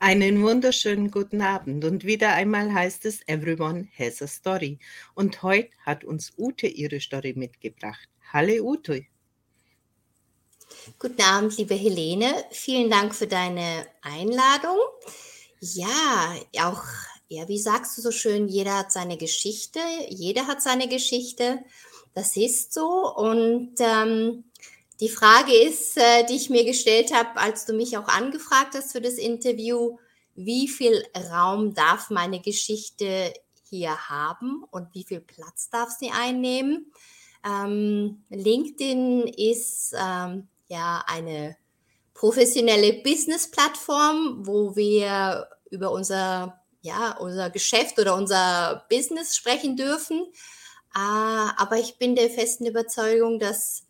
[0.00, 4.78] Einen wunderschönen guten Abend und wieder einmal heißt es Everyone has a story.
[5.16, 8.08] Und heute hat uns Ute ihre Story mitgebracht.
[8.32, 9.06] Hallo Ute.
[11.00, 12.32] Guten Abend, liebe Helene.
[12.52, 14.78] Vielen Dank für deine Einladung.
[15.58, 16.84] Ja, auch,
[17.26, 19.80] ja, wie sagst du so schön, jeder hat seine Geschichte,
[20.10, 21.64] jeder hat seine Geschichte.
[22.14, 23.12] Das ist so.
[23.16, 24.44] Und ähm,
[25.00, 28.92] die Frage ist, äh, die ich mir gestellt habe, als du mich auch angefragt hast
[28.92, 29.96] für das Interview,
[30.34, 33.32] wie viel Raum darf meine Geschichte
[33.68, 36.92] hier haben und wie viel Platz darf sie einnehmen?
[37.44, 41.56] Ähm, LinkedIn ist ähm, ja eine
[42.14, 50.26] professionelle Business-Plattform, wo wir über unser, ja, unser Geschäft oder unser Business sprechen dürfen.
[50.94, 53.87] Äh, aber ich bin der festen Überzeugung, dass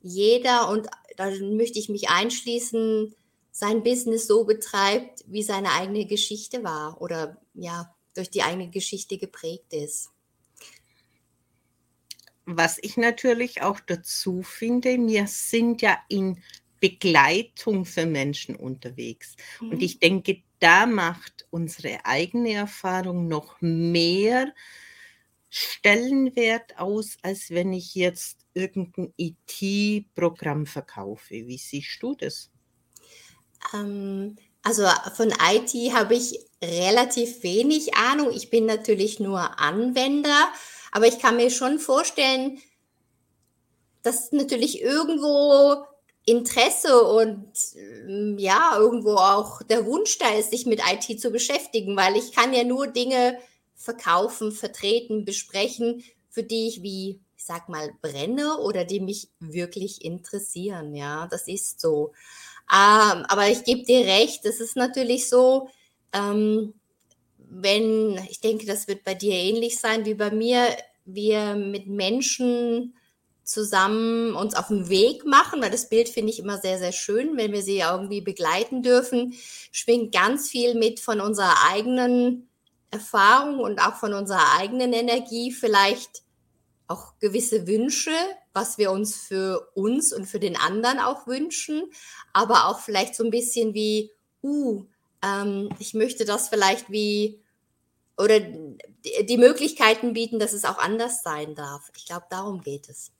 [0.00, 3.14] jeder, und da möchte ich mich einschließen,
[3.50, 9.18] sein Business so betreibt, wie seine eigene Geschichte war oder ja, durch die eigene Geschichte
[9.18, 10.10] geprägt ist.
[12.44, 16.42] Was ich natürlich auch dazu finde, wir sind ja in
[16.80, 19.36] Begleitung für Menschen unterwegs.
[19.60, 19.70] Mhm.
[19.70, 24.52] Und ich denke, da macht unsere eigene Erfahrung noch mehr
[25.50, 31.30] Stellenwert aus, als wenn ich jetzt irgendein IT-Programm verkaufe.
[31.30, 32.50] Wie siehst du das?
[33.72, 38.30] Ähm, also von IT habe ich relativ wenig Ahnung.
[38.32, 40.52] Ich bin natürlich nur Anwender,
[40.92, 42.58] aber ich kann mir schon vorstellen,
[44.02, 45.84] dass natürlich irgendwo
[46.24, 51.96] Interesse und ähm, ja, irgendwo auch der Wunsch da ist, sich mit IT zu beschäftigen,
[51.96, 53.38] weil ich kann ja nur Dinge
[53.78, 60.04] verkaufen, vertreten, besprechen, für die ich wie, ich sag mal, brenne oder die mich wirklich
[60.04, 60.94] interessieren.
[60.94, 62.12] Ja, das ist so.
[62.70, 65.70] Ähm, aber ich gebe dir recht, es ist natürlich so,
[66.12, 66.74] ähm,
[67.38, 70.66] wenn, ich denke, das wird bei dir ähnlich sein wie bei mir,
[71.06, 72.94] wir mit Menschen
[73.44, 77.38] zusammen uns auf den Weg machen, weil das Bild finde ich immer sehr, sehr schön,
[77.38, 79.32] wenn wir sie irgendwie begleiten dürfen,
[79.72, 82.48] schwingt ganz viel mit von unserer eigenen
[82.90, 86.22] Erfahrung und auch von unserer eigenen Energie vielleicht
[86.86, 88.12] auch gewisse Wünsche,
[88.54, 91.82] was wir uns für uns und für den anderen auch wünschen,
[92.32, 94.10] aber auch vielleicht so ein bisschen wie,
[94.42, 94.84] uh,
[95.22, 97.42] ähm, ich möchte das vielleicht wie,
[98.16, 101.90] oder die Möglichkeiten bieten, dass es auch anders sein darf.
[101.96, 103.12] Ich glaube, darum geht es.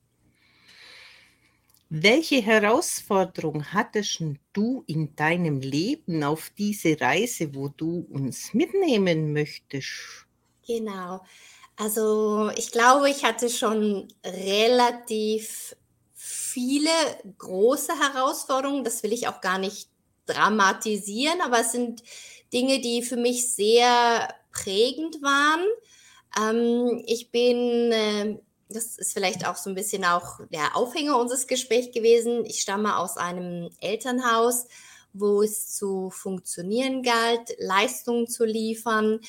[1.90, 4.22] Welche Herausforderung hattest
[4.52, 10.26] du in deinem Leben auf diese Reise, wo du uns mitnehmen möchtest?
[10.66, 11.20] Genau.
[11.76, 15.76] Also ich glaube, ich hatte schon relativ
[16.14, 16.90] viele
[17.38, 18.84] große Herausforderungen.
[18.84, 19.88] Das will ich auch gar nicht
[20.26, 22.02] dramatisieren, aber es sind
[22.52, 25.64] Dinge, die für mich sehr prägend waren.
[26.38, 31.46] Ähm, ich bin äh, das ist vielleicht auch so ein bisschen auch der Aufhänger unseres
[31.46, 32.44] Gesprächs gewesen.
[32.44, 34.66] Ich stamme aus einem Elternhaus,
[35.12, 39.20] wo es zu funktionieren galt, Leistungen zu liefern,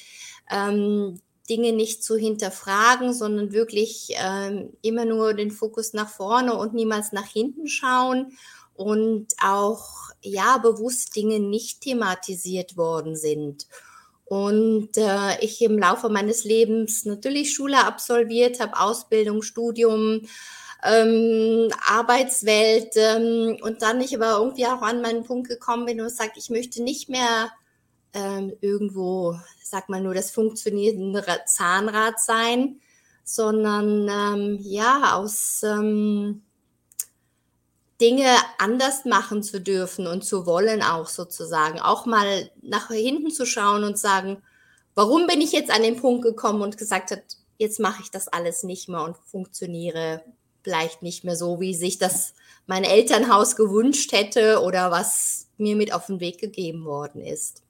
[0.49, 6.73] ähm, Dinge nicht zu hinterfragen, sondern wirklich ähm, immer nur den Fokus nach vorne und
[6.73, 8.37] niemals nach hinten schauen
[8.75, 13.67] und auch ja bewusst Dinge nicht thematisiert worden sind.
[14.29, 20.21] Und äh, ich im Laufe meines Lebens natürlich Schule absolviert habe, Ausbildung, Studium,
[20.83, 26.11] ähm, Arbeitswelt ähm, und dann ich aber irgendwie auch an meinen Punkt gekommen bin und
[26.11, 27.49] sage, ich möchte nicht mehr
[28.13, 32.79] ähm, irgendwo, sag mal nur das funktionierende Zahnrad sein,
[33.23, 36.43] sondern ähm, ja aus ähm,
[38.01, 41.79] Dinge anders machen zu dürfen und zu wollen auch sozusagen.
[41.79, 44.41] Auch mal nach hinten zu schauen und sagen,
[44.95, 47.21] warum bin ich jetzt an den Punkt gekommen und gesagt hat,
[47.57, 50.23] jetzt mache ich das alles nicht mehr und funktioniere
[50.63, 52.33] vielleicht nicht mehr so, wie sich das
[52.67, 57.63] mein Elternhaus gewünscht hätte oder was mir mit auf den Weg gegeben worden ist.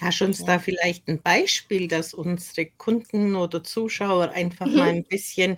[0.00, 0.46] Hast du uns ja.
[0.46, 4.76] da vielleicht ein Beispiel, dass unsere Kunden oder Zuschauer einfach mhm.
[4.76, 5.56] mal ein bisschen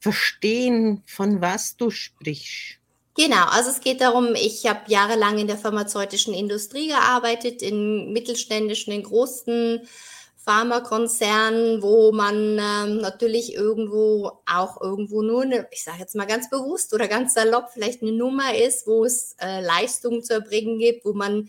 [0.00, 2.77] verstehen, von was du sprichst?
[3.18, 8.92] Genau, also es geht darum, ich habe jahrelang in der pharmazeutischen Industrie gearbeitet, in mittelständischen,
[8.92, 9.80] in großen
[10.36, 16.48] Pharmakonzernen, wo man ähm, natürlich irgendwo auch irgendwo nur eine, ich sage jetzt mal ganz
[16.48, 21.04] bewusst oder ganz salopp, vielleicht eine Nummer ist, wo es äh, Leistungen zu erbringen gibt,
[21.04, 21.48] wo man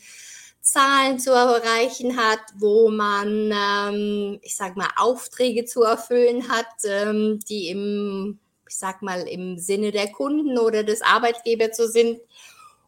[0.62, 7.39] Zahlen zu erreichen hat, wo man, ähm, ich sage mal, Aufträge zu erfüllen hat, ähm,
[7.48, 8.39] die im
[8.69, 12.19] ich sag mal, im Sinne der Kunden oder des Arbeitgebers so sind.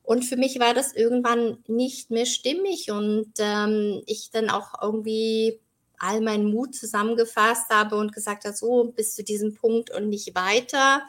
[0.04, 5.60] Und für mich war das irgendwann nicht mehr stimmig und ähm, ich dann auch irgendwie
[5.98, 10.36] all meinen Mut zusammengefasst habe und gesagt habe, so bis zu diesem Punkt und nicht
[10.36, 11.04] weiter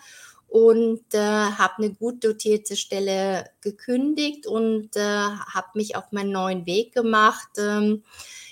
[0.49, 6.67] und äh, habe eine gut dotierte Stelle gekündigt und äh, habe mich auf meinen neuen
[6.67, 8.03] Weg gemacht, ähm,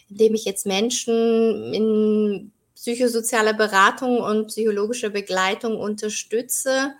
[0.09, 6.95] indem ich jetzt Menschen in psychosozialer Beratung und psychologischer Begleitung unterstütze.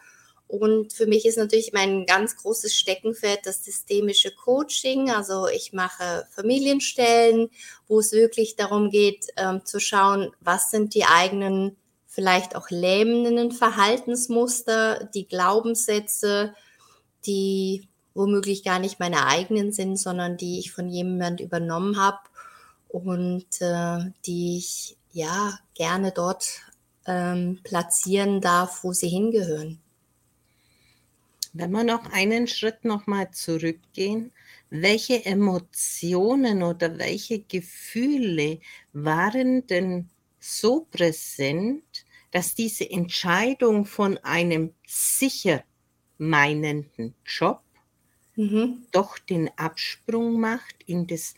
[0.47, 5.11] Und für mich ist natürlich mein ganz großes Steckenpferd das systemische Coaching.
[5.11, 7.49] Also ich mache Familienstellen,
[7.89, 13.51] wo es wirklich darum geht, ähm, zu schauen, was sind die eigenen vielleicht auch lähmenden
[13.51, 16.53] Verhaltensmuster, die Glaubenssätze,
[17.25, 22.19] die womöglich gar nicht meine eigenen sind, sondern die ich von jemand übernommen habe
[22.89, 26.63] und äh, die ich ja gerne dort
[27.07, 29.81] ähm, platzieren darf, wo sie hingehören.
[31.53, 34.33] Wenn wir noch einen Schritt nochmal zurückgehen,
[34.71, 38.61] welche Emotionen oder welche Gefühle
[38.93, 40.09] waren denn
[40.39, 45.65] so präsent, dass diese Entscheidung von einem sicher
[46.19, 47.63] meinenden Job
[48.37, 48.87] mhm.
[48.93, 51.35] doch den Absprung macht in das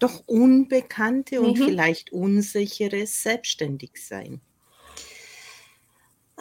[0.00, 1.64] doch unbekannte und mhm.
[1.64, 4.40] vielleicht unsichere Selbstständigsein?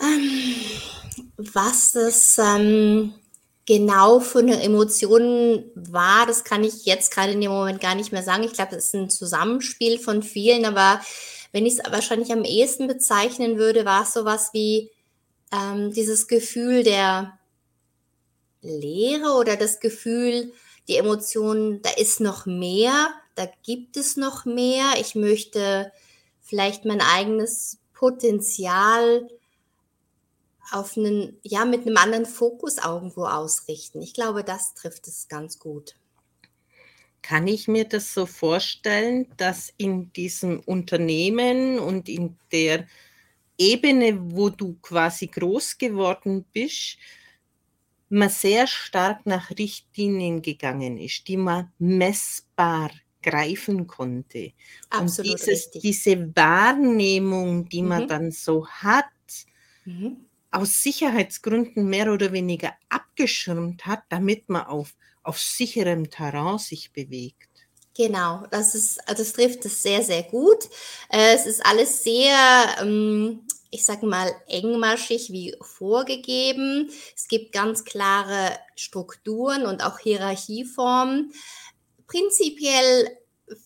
[0.01, 0.55] Ähm,
[1.37, 3.13] was es ähm,
[3.65, 8.11] genau für eine Emotion war, das kann ich jetzt gerade in dem Moment gar nicht
[8.11, 8.43] mehr sagen.
[8.43, 11.01] Ich glaube, es ist ein Zusammenspiel von vielen, aber
[11.51, 14.89] wenn ich es wahrscheinlich am ehesten bezeichnen würde, war es sowas wie
[15.51, 17.37] ähm, dieses Gefühl der
[18.61, 20.51] Leere oder das Gefühl,
[20.87, 24.95] die Emotion, da ist noch mehr, da gibt es noch mehr.
[24.99, 25.93] Ich möchte
[26.41, 29.29] vielleicht mein eigenes Potenzial
[30.71, 34.01] auf einen, ja, mit einem anderen Fokus irgendwo ausrichten.
[34.01, 35.95] Ich glaube, das trifft es ganz gut.
[37.21, 42.87] Kann ich mir das so vorstellen, dass in diesem Unternehmen und in der
[43.57, 46.97] Ebene, wo du quasi groß geworden bist,
[48.09, 52.91] man sehr stark nach Richtlinien gegangen ist, die man messbar
[53.21, 54.51] greifen konnte.
[54.89, 58.07] Absolut und dieses, diese Wahrnehmung, die man mhm.
[58.07, 59.05] dann so hat,
[59.85, 66.91] mhm aus Sicherheitsgründen mehr oder weniger abgeschirmt hat, damit man auf, auf sicherem Terrain sich
[66.91, 67.47] bewegt.
[67.95, 70.65] Genau, das ist, das trifft es sehr, sehr gut.
[71.09, 72.35] Äh, es ist alles sehr,
[72.81, 73.41] ähm,
[73.71, 76.89] ich sage mal, engmaschig wie vorgegeben.
[77.15, 81.33] Es gibt ganz klare Strukturen und auch Hierarchieformen.
[82.09, 83.07] Prinzipiell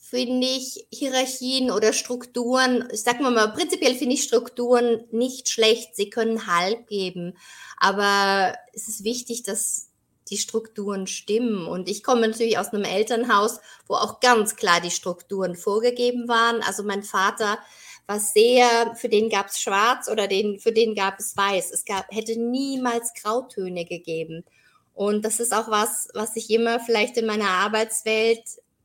[0.02, 5.96] finde ich Hierarchien oder Strukturen, ich sag mal, prinzipiell finde ich Strukturen nicht schlecht.
[5.96, 7.38] Sie können Halt geben.
[7.78, 9.90] Aber es ist wichtig, dass
[10.30, 11.68] die Strukturen stimmen.
[11.68, 16.62] Und ich komme natürlich aus einem Elternhaus, wo auch ganz klar die Strukturen vorgegeben waren.
[16.64, 17.60] Also mein Vater
[18.08, 21.72] war sehr, für den gab es schwarz oder den, für den gab es weiß.
[21.72, 24.44] Es gab, hätte niemals Grautöne gegeben.
[24.94, 28.44] Und das ist auch was, was ich immer vielleicht in meiner Arbeitswelt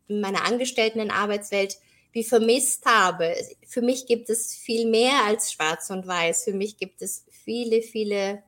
[0.08, 1.78] in meiner angestellten Arbeitswelt
[2.12, 3.36] wie vermisst habe.
[3.66, 6.44] Für mich gibt es viel mehr als schwarz und weiß.
[6.44, 8.42] Für mich gibt es viele, viele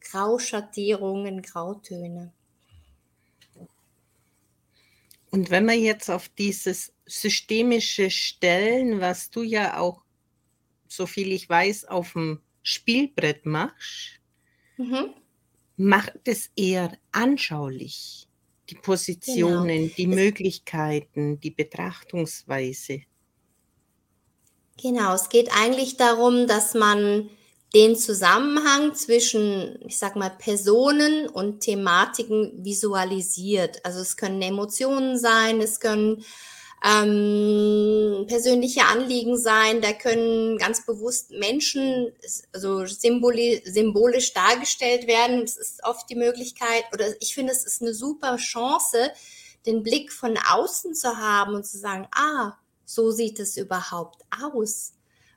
[0.00, 2.32] Grauschattierungen, Grautöne.
[5.30, 10.02] Und wenn wir jetzt auf dieses systemische Stellen, was du ja auch,
[10.88, 14.18] so viel ich weiß, auf dem Spielbrett machst,
[14.76, 15.14] mhm.
[15.80, 18.28] Macht es eher anschaulich
[18.68, 19.94] die Positionen, genau.
[19.96, 23.00] die Möglichkeiten, die Betrachtungsweise.
[24.80, 27.30] Genau, es geht eigentlich darum, dass man
[27.74, 33.84] den Zusammenhang zwischen, ich sag mal, Personen und Thematiken visualisiert.
[33.84, 36.22] Also es können Emotionen sein, es können
[36.82, 42.12] ähm, persönliche Anliegen sein, da können ganz bewusst Menschen
[42.52, 45.42] also symboli symbolisch dargestellt werden.
[45.42, 49.10] Es ist oft die Möglichkeit, oder ich finde, es ist eine super Chance,
[49.66, 52.54] den Blick von außen zu haben und zu sagen, ah,
[52.86, 54.94] so sieht es überhaupt aus.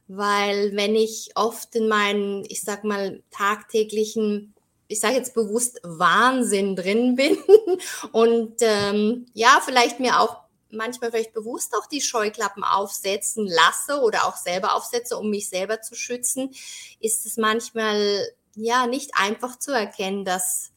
[0.07, 4.53] Weil wenn ich oft in meinen, ich sag mal, tagtäglichen
[4.89, 7.37] ich sage jetzt bewusst Wahnsinn drin bin
[8.11, 10.42] und ähm, ja, vielleicht mir auch
[10.73, 15.81] manchmal vielleicht bewusst auch die Scheuklappen aufsetzen lasse oder auch selber aufsetze, um mich selber
[15.81, 16.51] zu schützen,
[16.99, 20.71] ist es manchmal ja nicht einfach zu erkennen, dass,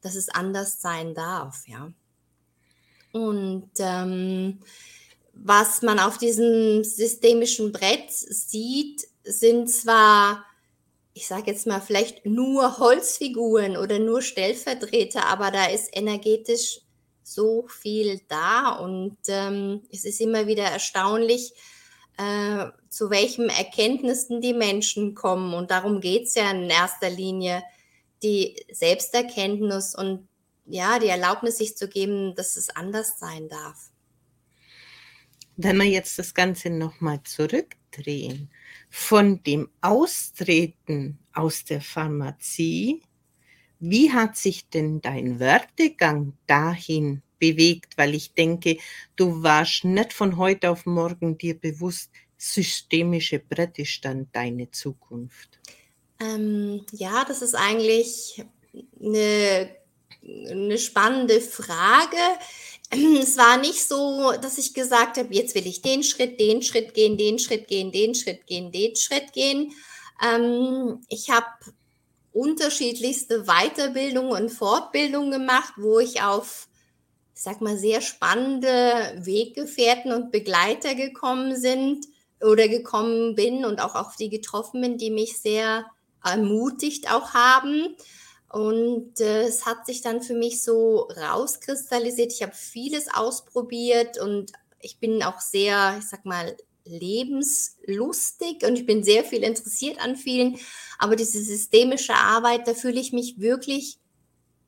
[0.00, 1.92] dass es anders sein darf, ja.
[3.12, 4.60] Und ähm,
[5.32, 10.44] was man auf diesem systemischen Brett sieht, sind zwar
[11.16, 16.82] ich sage jetzt mal, vielleicht nur Holzfiguren oder nur Stellvertreter, aber da ist energetisch
[17.26, 21.52] so viel da und ähm, es ist immer wieder erstaunlich,
[22.18, 25.52] äh, zu welchen Erkenntnissen die Menschen kommen.
[25.52, 27.64] Und darum geht es ja in erster Linie,
[28.22, 30.28] die Selbsterkenntnis und
[30.66, 33.90] ja, die Erlaubnis sich zu geben, dass es anders sein darf.
[35.56, 38.50] Wenn wir jetzt das Ganze nochmal zurückdrehen,
[38.88, 43.02] von dem Austreten aus der Pharmazie,
[43.90, 47.96] wie hat sich denn dein Werdegang dahin bewegt?
[47.96, 48.78] Weil ich denke,
[49.16, 55.58] du warst nicht von heute auf morgen dir bewusst, systemische Brett ist dann deine Zukunft.
[56.20, 58.42] Ähm, ja, das ist eigentlich
[59.00, 59.70] eine,
[60.22, 62.16] eine spannende Frage.
[62.90, 66.94] Es war nicht so, dass ich gesagt habe, jetzt will ich den Schritt, den Schritt
[66.94, 69.72] gehen, den Schritt gehen, den Schritt gehen, den Schritt gehen.
[70.22, 71.46] Ähm, ich habe
[72.36, 76.68] unterschiedlichste Weiterbildungen und Fortbildungen gemacht, wo ich auf,
[77.34, 78.68] ich sag mal, sehr spannende
[79.16, 82.06] Weggefährten und Begleiter gekommen sind
[82.40, 85.86] oder gekommen bin und auch auf die getroffen bin, die mich sehr
[86.22, 87.96] ermutigt auch haben.
[88.50, 92.32] Und äh, es hat sich dann für mich so rauskristallisiert.
[92.32, 98.86] Ich habe vieles ausprobiert und ich bin auch sehr, ich sag mal, lebenslustig und ich
[98.86, 100.58] bin sehr viel interessiert an vielen.
[100.98, 103.98] Aber diese systemische Arbeit, da fühle ich mich wirklich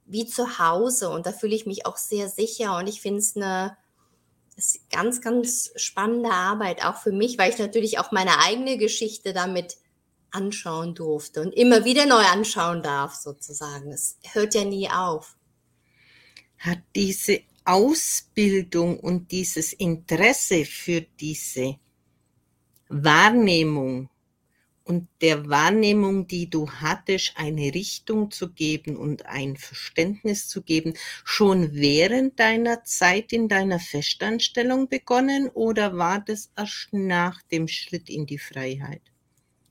[0.07, 3.37] wie zu Hause und da fühle ich mich auch sehr sicher und ich finde es
[3.37, 3.77] eine
[4.91, 9.77] ganz, ganz spannende Arbeit, auch für mich, weil ich natürlich auch meine eigene Geschichte damit
[10.31, 13.93] anschauen durfte und immer wieder neu anschauen darf, sozusagen.
[13.93, 15.37] Es hört ja nie auf.
[16.59, 21.79] Hat diese Ausbildung und dieses Interesse für diese
[22.89, 24.09] Wahrnehmung
[24.85, 30.95] und der Wahrnehmung, die du hattest, eine Richtung zu geben und ein Verständnis zu geben,
[31.25, 38.09] schon während deiner Zeit in deiner Festanstellung begonnen oder war das erst nach dem Schritt
[38.09, 39.03] in die Freiheit?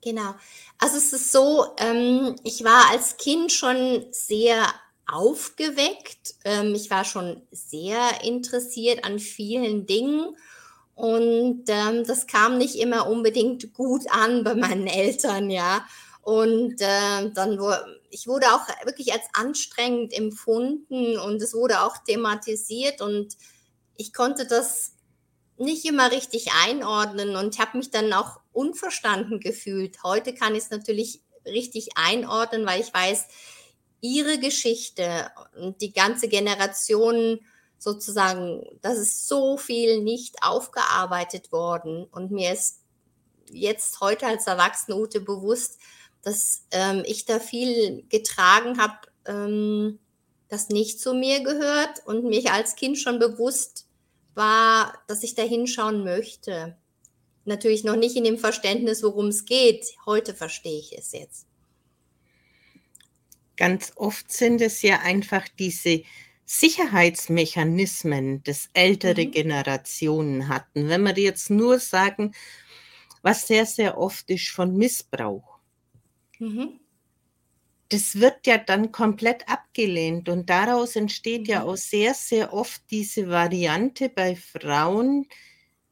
[0.04, 0.36] Genau.
[0.78, 4.68] Also es ist so, ähm, ich war als Kind schon sehr
[5.08, 6.36] aufgeweckt.
[6.46, 10.36] Ähm, ich war schon sehr interessiert an vielen Dingen.
[10.98, 15.86] Und ähm, das kam nicht immer unbedingt gut an bei meinen Eltern, ja.
[16.24, 22.00] Und äh, dann wurde, ich wurde auch wirklich als anstrengend empfunden und es wurde auch
[22.00, 23.38] thematisiert und
[23.96, 24.94] ich konnte das
[25.58, 30.02] nicht immer richtig einordnen und habe mich dann auch unverstanden gefühlt.
[30.02, 33.28] Heute kann ich es natürlich richtig einordnen, weil ich weiß,
[34.02, 35.30] ihre Geschichte
[35.62, 37.40] und die ganze Generation
[37.78, 42.06] sozusagen, das ist so viel nicht aufgearbeitet worden.
[42.12, 42.82] Und mir ist
[43.52, 45.80] jetzt heute als erwachsene Ute bewusst,
[46.22, 50.00] dass ähm, ich da viel getragen habe, ähm,
[50.50, 53.88] das nicht zu mir gehört und mich als Kind schon bewusst
[54.34, 56.78] war, dass ich da hinschauen möchte.
[57.46, 59.86] Natürlich noch nicht in dem Verständnis, worum es geht.
[60.06, 61.48] Heute verstehe ich es jetzt.
[63.56, 66.04] Ganz oft sind es ja einfach diese
[66.48, 69.32] Sicherheitsmechanismen, das ältere mhm.
[69.32, 70.90] Generationen hatten.
[70.90, 72.34] Wenn wir jetzt nur sagen,
[73.22, 75.60] was sehr, sehr oft ist von Missbrauch.
[76.40, 76.80] Mhm
[77.90, 81.70] das wird ja dann komplett abgelehnt und daraus entsteht ja mhm.
[81.70, 85.28] auch sehr, sehr oft diese Variante bei Frauen,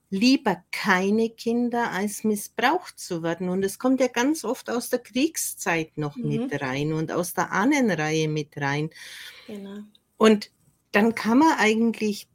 [0.09, 3.50] lieber keine Kinder als missbraucht zu werden.
[3.50, 6.27] Und es kommt ja ganz oft aus der Kriegszeit noch mhm.
[6.27, 8.89] mit rein und aus der Ahnenreihe mit rein.
[9.47, 9.79] Genau.
[10.17, 10.51] Und
[10.91, 12.27] dann kann man eigentlich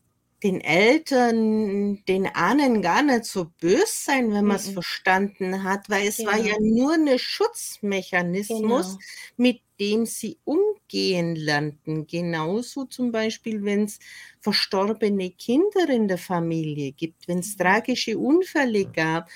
[0.43, 4.75] den Eltern, den Ahnen gar nicht so böse sein, wenn man es mhm.
[4.75, 6.31] verstanden hat, weil es genau.
[6.31, 6.85] war ja genau.
[6.85, 8.99] nur ein Schutzmechanismus, genau.
[9.37, 12.07] mit dem sie umgehen lernten.
[12.07, 13.99] Genauso zum Beispiel, wenn es
[14.41, 17.63] verstorbene Kinder in der Familie gibt, wenn es mhm.
[17.63, 19.29] tragische Unfälle gab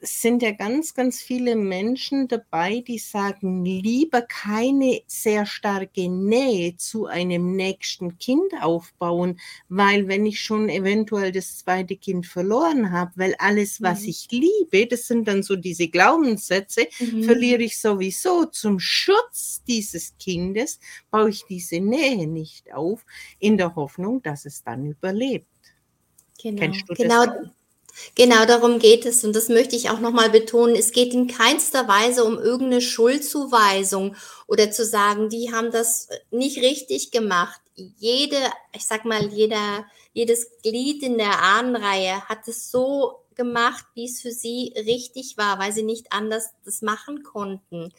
[0.00, 7.06] sind ja ganz, ganz viele Menschen dabei, die sagen, lieber keine sehr starke Nähe zu
[7.06, 13.34] einem nächsten Kind aufbauen, weil wenn ich schon eventuell das zweite Kind verloren habe, weil
[13.38, 14.08] alles, was mhm.
[14.08, 17.24] ich liebe, das sind dann so diese Glaubenssätze, mhm.
[17.24, 18.44] verliere ich sowieso.
[18.46, 20.78] Zum Schutz dieses Kindes
[21.10, 23.04] baue ich diese Nähe nicht auf,
[23.38, 25.46] in der Hoffnung, dass es dann überlebt.
[26.40, 27.24] Genau, Kennst du genau.
[28.14, 30.74] Genau darum geht es und das möchte ich auch nochmal betonen.
[30.76, 36.58] Es geht in keinster Weise um irgendeine Schuldzuweisung oder zu sagen, die haben das nicht
[36.58, 37.60] richtig gemacht.
[37.74, 38.38] Jede,
[38.74, 44.20] ich sag mal, jeder, jedes Glied in der Ahnenreihe hat es so gemacht, wie es
[44.20, 47.92] für sie richtig war, weil sie nicht anders das machen konnten.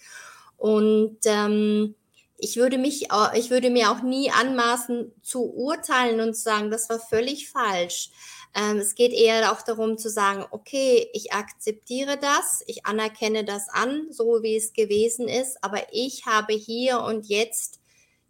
[0.58, 1.96] Und ähm,
[2.38, 7.00] ich würde mich, ich würde mir auch nie anmaßen zu urteilen und sagen, das war
[7.00, 8.12] völlig falsch.
[8.56, 13.70] Ähm, es geht eher auch darum zu sagen, okay, ich akzeptiere das, ich anerkenne das
[13.70, 17.80] an, so wie es gewesen ist, aber ich habe hier und jetzt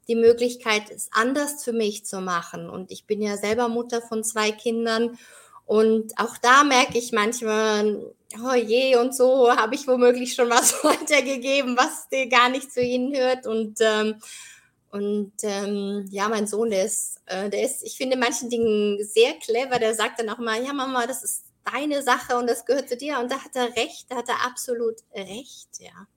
[0.08, 2.70] die Möglichkeit, es anders für mich zu machen.
[2.70, 5.18] Und ich bin ja selber Mutter von zwei Kindern
[5.70, 8.12] und auch da merke ich manchmal,
[8.44, 12.82] oh je, und so habe ich womöglich schon was weitergegeben, was dir gar nicht zu
[12.82, 13.46] ihnen hört.
[13.46, 14.16] Und, ähm,
[14.92, 19.34] und ähm, ja, mein Sohn, der ist, äh, der ist, ich finde manchen Dingen sehr
[19.36, 19.78] clever.
[19.78, 22.98] Der sagt dann auch mal, ja, Mama, das ist deine Sache und das gehört zu
[22.98, 23.20] dir.
[23.20, 26.08] Und da hat er recht, da hat er absolut recht, ja.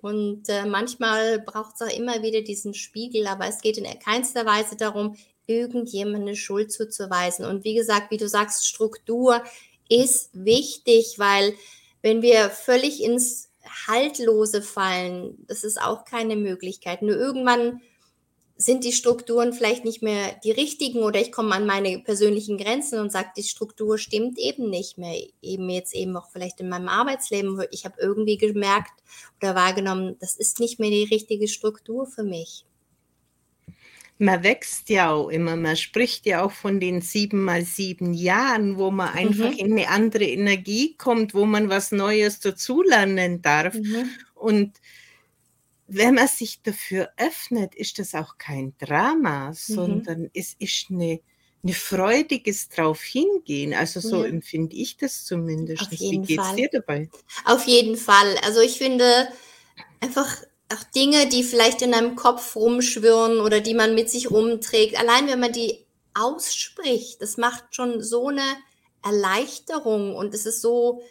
[0.00, 4.46] Und äh, manchmal braucht es auch immer wieder diesen Spiegel, aber es geht in keinster
[4.46, 7.44] Weise darum, irgendjemand eine Schuld zuzuweisen.
[7.44, 9.42] Und wie gesagt, wie du sagst, Struktur
[9.88, 11.54] ist wichtig, weil
[12.02, 13.47] wenn wir völlig ins
[13.86, 17.02] Haltlose fallen, das ist auch keine Möglichkeit.
[17.02, 17.80] Nur irgendwann
[18.56, 22.98] sind die Strukturen vielleicht nicht mehr die richtigen oder ich komme an meine persönlichen Grenzen
[22.98, 25.14] und sage, die Struktur stimmt eben nicht mehr.
[25.40, 27.62] Eben jetzt eben auch vielleicht in meinem Arbeitsleben.
[27.70, 29.00] Ich habe irgendwie gemerkt
[29.40, 32.64] oder wahrgenommen, das ist nicht mehr die richtige Struktur für mich
[34.18, 35.56] man wächst ja auch immer.
[35.56, 39.58] Man spricht ja auch von den sieben mal sieben Jahren, wo man einfach mhm.
[39.58, 43.74] in eine andere Energie kommt, wo man was Neues dazulernen darf.
[43.74, 44.10] Mhm.
[44.34, 44.80] Und
[45.86, 49.54] wenn man sich dafür öffnet, ist das auch kein Drama, mhm.
[49.54, 51.20] sondern es ist eine,
[51.62, 53.72] eine freudiges drauf hingehen.
[53.72, 54.30] Also so ja.
[54.30, 55.92] empfinde ich das zumindest.
[55.92, 57.08] Wie geht es dir dabei?
[57.44, 58.36] Auf jeden Fall.
[58.44, 59.28] Also ich finde
[60.00, 64.98] einfach auch Dinge, die vielleicht in einem Kopf rumschwirren oder die man mit sich rumträgt,
[64.98, 68.56] allein wenn man die ausspricht, das macht schon so eine
[69.02, 71.02] Erleichterung und es ist so,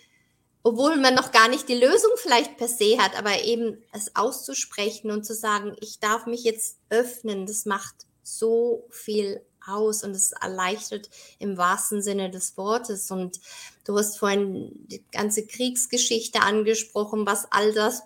[0.64, 5.12] obwohl man noch gar nicht die Lösung vielleicht per se hat, aber eben es auszusprechen
[5.12, 10.32] und zu sagen, ich darf mich jetzt öffnen, das macht so viel aus und es
[10.32, 11.10] erleichtert
[11.40, 13.12] im wahrsten Sinne des Wortes.
[13.12, 13.40] Und
[13.86, 18.04] du hast vorhin die ganze Kriegsgeschichte angesprochen, was all das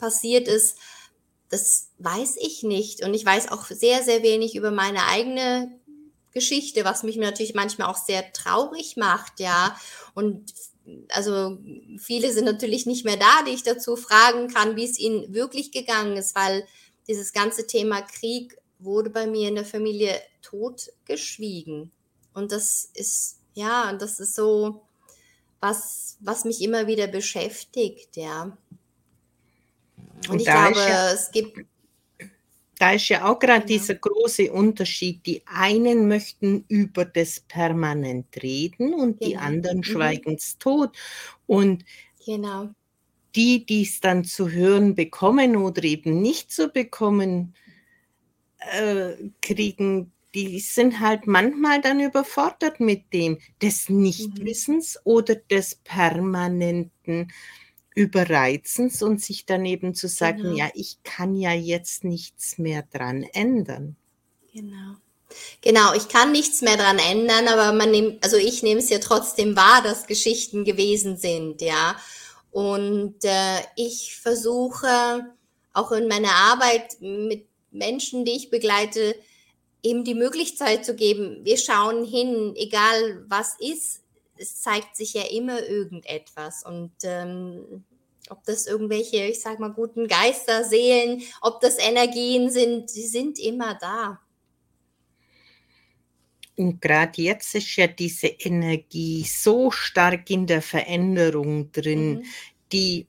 [0.00, 0.76] passiert ist,
[1.50, 3.04] das weiß ich nicht.
[3.04, 5.70] Und ich weiß auch sehr, sehr wenig über meine eigene
[6.32, 9.76] Geschichte, was mich natürlich manchmal auch sehr traurig macht, ja.
[10.14, 10.52] Und
[11.10, 11.58] also
[11.98, 15.72] viele sind natürlich nicht mehr da, die ich dazu fragen kann, wie es ihnen wirklich
[15.72, 16.66] gegangen ist, weil
[17.08, 21.90] dieses ganze Thema Krieg wurde bei mir in der Familie totgeschwiegen.
[22.32, 24.82] Und das ist, ja, das ist so
[25.60, 28.56] was, was mich immer wieder beschäftigt, ja.
[30.20, 31.66] Und, und ich glaube, ja, es gibt.
[32.78, 33.78] Da ist ja auch gerade genau.
[33.78, 35.26] dieser große Unterschied.
[35.26, 39.30] Die einen möchten über das permanent reden und genau.
[39.30, 39.84] die anderen mhm.
[39.84, 40.96] schweigen es tot.
[41.46, 41.84] Und
[42.24, 42.70] genau.
[43.34, 47.54] die, die es dann zu hören bekommen oder eben nicht zu bekommen,
[48.60, 54.02] äh, kriegen, die sind halt manchmal dann überfordert mit dem des mhm.
[54.02, 55.12] Nichtwissens mhm.
[55.12, 57.32] oder des permanenten
[57.94, 60.56] Überreizens und sich daneben zu sagen, genau.
[60.56, 63.96] ja, ich kann ja jetzt nichts mehr dran ändern.
[64.52, 64.96] Genau.
[65.60, 68.98] Genau, ich kann nichts mehr dran ändern, aber man nimmt, also ich nehme es ja
[68.98, 71.96] trotzdem wahr, dass Geschichten gewesen sind, ja.
[72.50, 75.26] Und äh, ich versuche
[75.72, 79.14] auch in meiner Arbeit mit Menschen, die ich begleite,
[79.82, 84.02] eben die Möglichkeit zu geben, wir schauen hin, egal was ist,
[84.40, 86.64] es zeigt sich ja immer irgendetwas.
[86.64, 87.84] Und ähm,
[88.30, 93.38] ob das irgendwelche, ich sag mal, guten Geister, Seelen, ob das Energien sind, die sind
[93.38, 94.20] immer da.
[96.56, 102.24] Und gerade jetzt ist ja diese Energie so stark in der Veränderung drin, mhm.
[102.72, 103.06] die,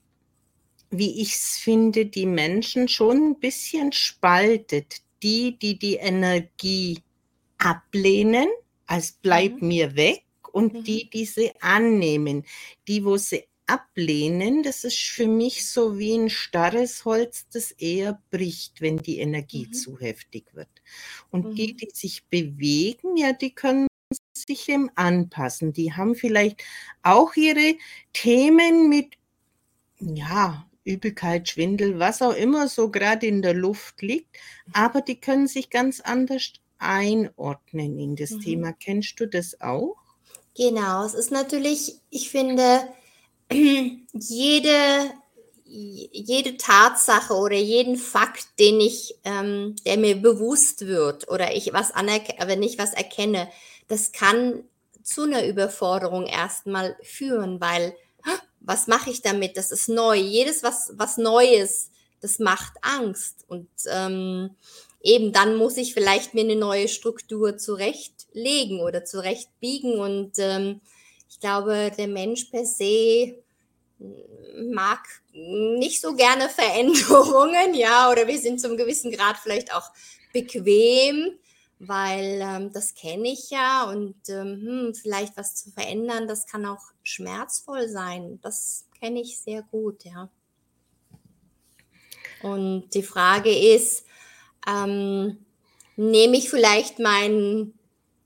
[0.90, 4.98] wie ich es finde, die Menschen schon ein bisschen spaltet.
[5.24, 7.00] Die, die die Energie
[7.60, 8.48] ablehnen,
[8.88, 9.68] als bleib mhm.
[9.68, 10.84] mir weg, und mhm.
[10.84, 12.46] die, die sie annehmen.
[12.88, 18.22] Die, wo sie ablehnen, das ist für mich so wie ein starres Holz, das eher
[18.30, 19.74] bricht, wenn die Energie mhm.
[19.74, 20.70] zu heftig wird.
[21.30, 21.56] Und mhm.
[21.56, 23.88] die, die sich bewegen, ja, die können
[24.34, 25.72] sich dem anpassen.
[25.72, 26.64] Die haben vielleicht
[27.02, 27.76] auch ihre
[28.14, 29.14] Themen mit,
[30.00, 34.38] ja, Übelkeit, Schwindel, was auch immer so gerade in der Luft liegt,
[34.74, 38.42] aber die können sich ganz anders einordnen in das mhm.
[38.42, 38.74] Thema.
[38.74, 40.01] Kennst du das auch?
[40.56, 42.88] Genau, es ist natürlich, ich finde,
[44.14, 45.12] jede,
[45.64, 51.94] jede Tatsache oder jeden Fakt, den ich, ähm, der mir bewusst wird oder ich was
[51.94, 53.50] wenn ich was erkenne,
[53.88, 54.64] das kann
[55.04, 57.96] zu einer Überforderung erstmal führen, weil
[58.60, 59.58] was mache ich damit?
[59.58, 60.16] Das ist neu.
[60.16, 63.46] Jedes, was, was neu ist, das macht Angst.
[63.48, 64.52] Und ähm,
[65.04, 70.00] eben dann muss ich vielleicht mir eine neue Struktur zurechtlegen oder zurechtbiegen.
[70.00, 70.82] Und ähm,
[71.30, 73.36] ich glaube, der Mensch per se
[74.58, 75.00] mag
[75.34, 79.92] nicht so gerne Veränderungen, ja, oder wir sind zum gewissen Grad vielleicht auch
[80.34, 81.32] bequem,
[81.80, 86.66] weil ähm, das kenne ich ja und ähm, hm, vielleicht was zu verändern, das kann
[86.66, 88.40] auch schmerzvoll sein.
[88.42, 90.30] Das kenne ich sehr gut, ja.
[92.44, 94.06] Und die Frage ist,
[94.68, 95.38] ähm,
[95.96, 97.74] nehme ich vielleicht mein,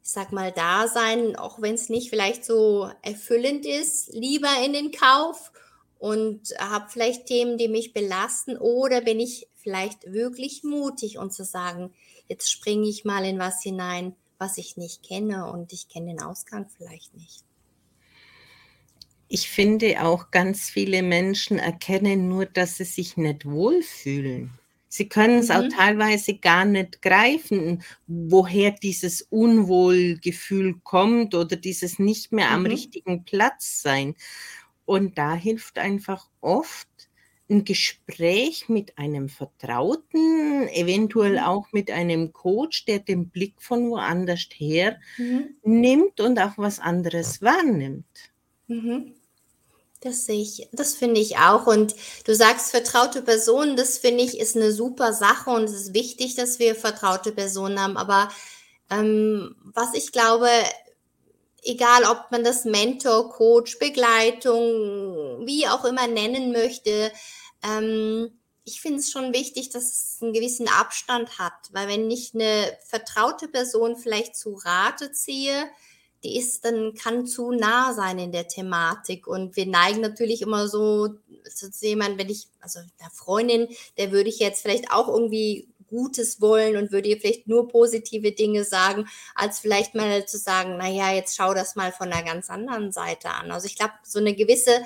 [0.04, 4.92] ich sag mal, Dasein, auch wenn es nicht vielleicht so erfüllend ist, lieber in den
[4.92, 5.52] Kauf
[6.00, 11.44] und habe vielleicht Themen, die mich belasten oder bin ich vielleicht wirklich mutig und zu
[11.44, 11.94] sagen,
[12.28, 16.22] jetzt springe ich mal in was hinein, was ich nicht kenne und ich kenne den
[16.22, 17.44] Ausgang vielleicht nicht.
[19.28, 24.52] Ich finde auch ganz viele Menschen erkennen nur, dass sie sich nicht wohlfühlen.
[24.96, 25.56] Sie können es mhm.
[25.56, 32.68] auch teilweise gar nicht greifen, woher dieses Unwohlgefühl kommt oder dieses nicht mehr am mhm.
[32.68, 34.16] richtigen Platz sein.
[34.86, 36.88] Und da hilft einfach oft
[37.50, 41.40] ein Gespräch mit einem Vertrauten, eventuell mhm.
[41.40, 45.56] auch mit einem Coach, der den Blick von woanders her mhm.
[45.64, 48.32] nimmt und auch was anderes wahrnimmt.
[48.68, 49.14] Mhm.
[50.02, 51.68] Das sehe ich, das finde ich auch.
[51.68, 55.94] Und du sagst vertraute Personen, das finde ich ist eine super Sache und es ist
[55.94, 57.98] wichtig, dass wir vertraute Personen haben.
[57.98, 58.30] Aber
[58.92, 60.50] ähm, was ich glaube,
[61.64, 67.12] egal ob man das Mentor, Coach, Begleitung, wie auch immer nennen möchte,
[67.64, 68.32] ähm,
[68.64, 72.78] ich finde es schon wichtig, dass es einen gewissen Abstand hat, weil wenn ich eine
[72.88, 75.70] vertraute Person vielleicht zu Rate ziehe,
[76.26, 80.68] die ist dann kann zu nah sein in der Thematik und wir neigen natürlich immer
[80.68, 81.10] so
[81.54, 86.42] zu jemand, wenn ich also der Freundin, der würde ich jetzt vielleicht auch irgendwie Gutes
[86.42, 91.14] wollen und würde ihr vielleicht nur positive Dinge sagen, als vielleicht mal zu sagen, naja,
[91.14, 93.52] jetzt schau das mal von einer ganz anderen Seite an.
[93.52, 94.84] Also ich glaube, so eine gewisse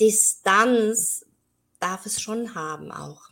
[0.00, 1.26] Distanz
[1.78, 3.28] darf es schon haben auch.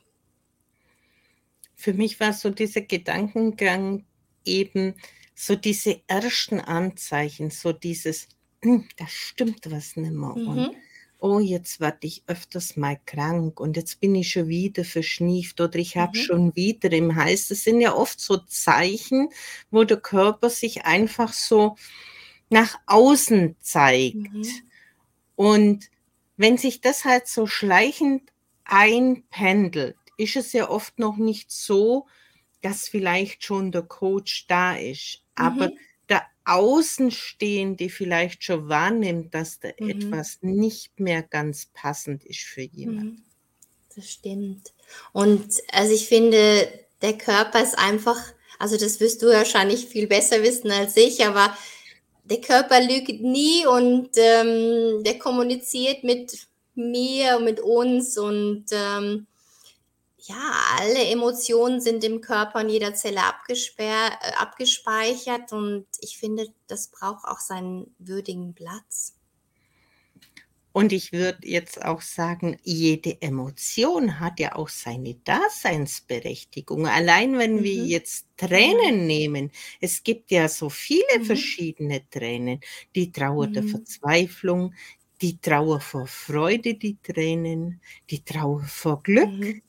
[1.74, 4.04] Für mich war so dieser Gedankengang
[4.44, 4.96] eben
[5.38, 8.26] so diese ersten Anzeichen, so dieses,
[8.62, 10.34] hm, da stimmt was nicht mehr.
[10.34, 10.48] Mhm.
[10.48, 10.76] Und
[11.18, 15.76] oh, jetzt werde ich öfters mal krank und jetzt bin ich schon wieder verschnieft oder
[15.76, 16.22] ich habe mhm.
[16.22, 17.48] schon wieder im Hals.
[17.48, 19.28] Das sind ja oft so Zeichen,
[19.70, 21.76] wo der Körper sich einfach so
[22.48, 24.16] nach außen zeigt.
[24.16, 24.46] Mhm.
[25.36, 25.90] Und
[26.38, 28.32] wenn sich das halt so schleichend
[28.64, 32.06] einpendelt, ist es ja oft noch nicht so,
[32.62, 35.22] dass vielleicht schon der Coach da ist.
[35.36, 35.78] Aber mhm.
[36.46, 39.90] Außenstehende vielleicht schon wahrnimmt, dass da mhm.
[39.90, 43.04] etwas nicht mehr ganz passend ist für jemanden.
[43.04, 43.22] Mhm.
[43.96, 44.72] Das stimmt.
[45.12, 46.68] Und also ich finde,
[47.02, 48.20] der Körper ist einfach,
[48.60, 51.56] also das wirst du wahrscheinlich viel besser wissen als ich, aber
[52.24, 56.46] der Körper lügt nie und ähm, der kommuniziert mit
[56.76, 59.26] mir, mit uns und ähm,
[60.28, 66.90] ja, alle Emotionen sind im Körper in jeder Zelle äh, abgespeichert und ich finde, das
[66.90, 69.16] braucht auch seinen würdigen Platz.
[70.76, 76.86] Und ich würde jetzt auch sagen, jede Emotion hat ja auch seine Daseinsberechtigung.
[76.86, 77.62] Allein wenn mhm.
[77.62, 79.06] wir jetzt Tränen mhm.
[79.06, 81.24] nehmen, es gibt ja so viele mhm.
[81.24, 82.60] verschiedene Tränen.
[82.94, 83.68] Die Trauer der mhm.
[83.68, 84.74] Verzweiflung,
[85.22, 89.62] die Trauer vor Freude, die Tränen, die Trauer vor Glück, mhm.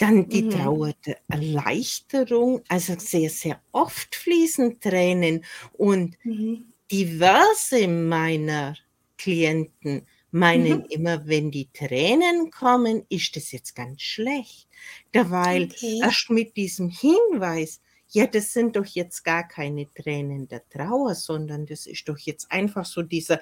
[0.00, 0.50] Dann die mhm.
[0.50, 6.72] Trauer der Erleichterung, also sehr, sehr oft fließen Tränen und mhm.
[6.90, 8.76] diverse meiner
[9.18, 10.86] Klienten meinen mhm.
[10.88, 14.68] immer, wenn die Tränen kommen, ist das jetzt ganz schlecht.
[15.12, 16.00] Derweil okay.
[16.02, 21.66] erst mit diesem Hinweis, ja, das sind doch jetzt gar keine Tränen der Trauer, sondern
[21.66, 23.40] das ist doch jetzt einfach so dieser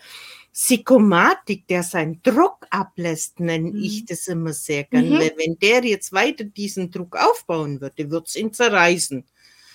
[0.52, 3.82] Psychomatik, der seinen Druck ablässt, nenne mhm.
[3.82, 5.08] ich das immer sehr gern.
[5.08, 5.14] Mhm.
[5.14, 9.24] Weil wenn der jetzt weiter diesen Druck aufbauen würde, wird es ihn zerreißen.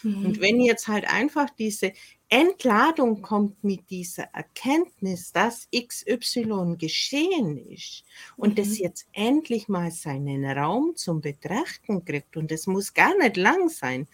[0.03, 0.25] Mhm.
[0.25, 1.93] Und wenn jetzt halt einfach diese
[2.29, 8.03] Entladung kommt mit dieser Erkenntnis, dass XY geschehen ist
[8.37, 8.75] und das mhm.
[8.85, 14.07] jetzt endlich mal seinen Raum zum Betrachten kriegt, und das muss gar nicht lang sein,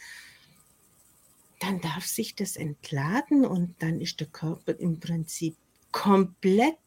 [1.60, 5.56] dann darf sich das entladen und dann ist der Körper im Prinzip
[5.92, 6.78] komplett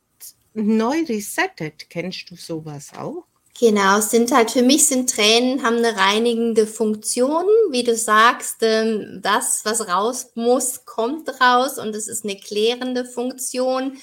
[0.54, 1.88] neu resettet.
[1.90, 3.24] Kennst du sowas auch?
[3.58, 9.20] Genau, sind halt für mich sind Tränen haben eine reinigende Funktion, wie du sagst, ähm,
[9.22, 13.98] das, was raus muss, kommt raus und es ist eine klärende Funktion.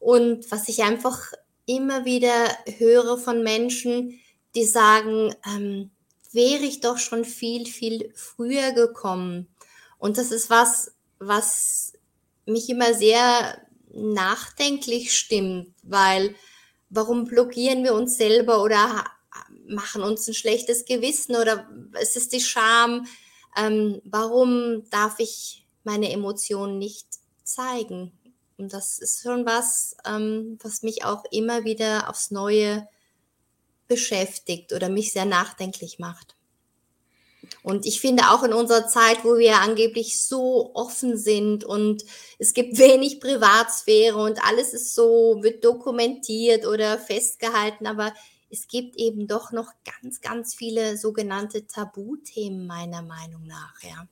[0.00, 1.32] Und was ich einfach
[1.66, 4.18] immer wieder höre von Menschen,
[4.54, 5.90] die sagen, ähm,
[6.32, 9.48] wäre ich doch schon viel, viel früher gekommen.
[9.98, 11.92] Und das ist was, was
[12.46, 13.60] mich immer sehr
[13.92, 16.34] nachdenklich stimmt, weil
[16.88, 19.04] warum blockieren wir uns selber oder
[19.66, 21.68] machen uns ein schlechtes Gewissen oder
[22.00, 23.06] ist es die Scham?
[23.56, 27.06] Ähm, warum darf ich meine Emotionen nicht
[27.42, 28.12] zeigen?
[28.56, 32.88] Und das ist schon was, ähm, was mich auch immer wieder aufs Neue
[33.86, 36.37] beschäftigt oder mich sehr nachdenklich macht.
[37.68, 42.02] Und ich finde auch in unserer Zeit, wo wir angeblich so offen sind und
[42.38, 48.14] es gibt wenig Privatsphäre und alles ist so, wird dokumentiert oder festgehalten, aber
[48.48, 54.08] es gibt eben doch noch ganz, ganz viele sogenannte Tabuthemen meiner Meinung nach, ja.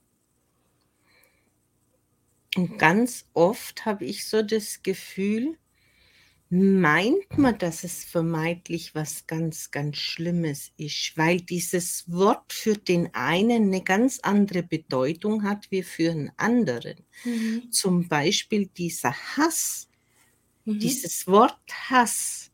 [2.57, 5.57] Und ganz oft habe ich so das Gefühl,
[6.49, 13.13] meint man, dass es vermeintlich was ganz, ganz Schlimmes ist, weil dieses Wort für den
[13.15, 17.05] einen eine ganz andere Bedeutung hat wie für einen anderen.
[17.25, 17.73] Mhm.
[17.73, 19.89] Zum Beispiel dieser Hass,
[20.65, 20.79] mhm.
[20.79, 21.59] dieses Wort
[21.91, 22.53] Hass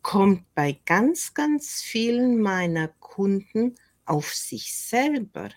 [0.00, 3.74] kommt bei ganz, ganz vielen meiner Kunden
[4.06, 5.50] auf sich selber,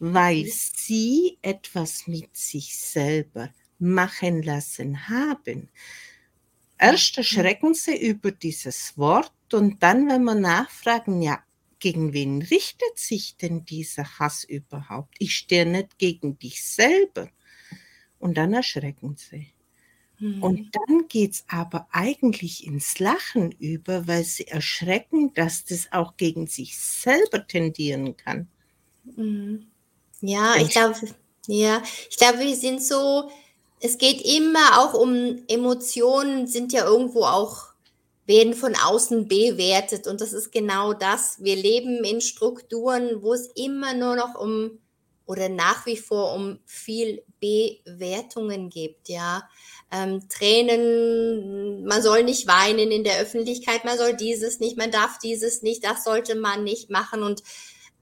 [0.00, 0.50] weil mhm.
[0.52, 5.68] sie etwas mit sich selber machen lassen haben.
[6.78, 11.42] Erst erschrecken sie über dieses Wort und dann, wenn wir nachfragen, ja,
[11.80, 15.14] gegen wen richtet sich denn dieser Hass überhaupt?
[15.18, 17.28] Ich stehe nicht gegen dich selber.
[18.18, 19.48] Und dann erschrecken sie.
[20.18, 20.42] Mhm.
[20.42, 26.16] Und dann geht es aber eigentlich ins Lachen über, weil sie erschrecken, dass das auch
[26.16, 28.48] gegen sich selber tendieren kann.
[29.16, 29.68] Mhm.
[30.20, 30.96] Ja, ich glaube,
[31.46, 33.30] ja, ich glaube, wir sind so
[33.80, 37.68] es geht immer auch um Emotionen, sind ja irgendwo auch,
[38.26, 40.06] werden von außen bewertet.
[40.06, 41.42] Und das ist genau das.
[41.42, 44.78] Wir leben in Strukturen, wo es immer nur noch um
[45.26, 49.48] oder nach wie vor um viel Bewertungen gibt, ja.
[49.90, 55.18] Ähm, Tränen, man soll nicht weinen in der Öffentlichkeit, man soll dieses nicht, man darf
[55.18, 57.22] dieses nicht, das sollte man nicht machen.
[57.22, 57.42] Und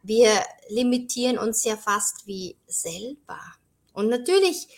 [0.03, 0.31] wir
[0.69, 3.41] limitieren uns ja fast wie selber.
[3.93, 4.69] Und natürlich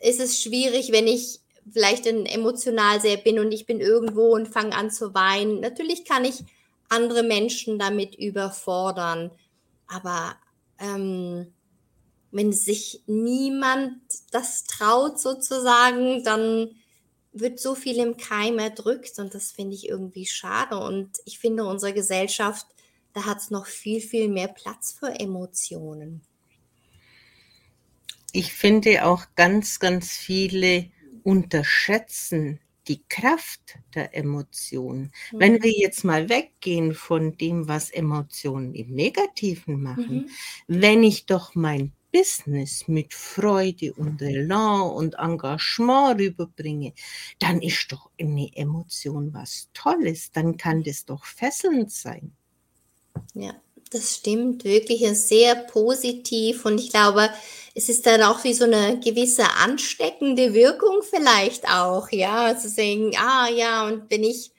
[0.00, 1.40] ist es schwierig, wenn ich
[1.72, 5.60] vielleicht emotional sehr bin und ich bin irgendwo und fange an zu weinen.
[5.60, 6.44] Natürlich kann ich
[6.88, 9.30] andere Menschen damit überfordern,
[9.86, 10.36] aber
[10.78, 11.52] ähm,
[12.30, 13.98] wenn sich niemand
[14.30, 16.74] das traut sozusagen, dann
[17.32, 20.78] wird so viel im Keim erdrückt und das finde ich irgendwie schade.
[20.78, 22.66] Und ich finde, unsere Gesellschaft,
[23.12, 26.22] da hat es noch viel, viel mehr Platz für Emotionen
[28.34, 30.90] ich finde auch ganz, ganz viele
[31.22, 35.12] unterschätzen die Kraft der Emotionen.
[35.32, 35.38] Mhm.
[35.38, 40.30] Wenn wir jetzt mal weggehen von dem, was Emotionen im Negativen machen, mhm.
[40.66, 46.92] wenn ich doch mein Business mit Freude und Elan und Engagement rüberbringe,
[47.38, 52.32] dann ist doch eine Emotion was Tolles, dann kann das doch fesselnd sein.
[53.32, 53.54] Ja,
[53.94, 57.30] das stimmt wirklich sehr positiv und ich glaube,
[57.74, 63.12] es ist dann auch wie so eine gewisse ansteckende Wirkung vielleicht auch, ja, zu sagen,
[63.16, 64.52] ah ja, und wenn ich,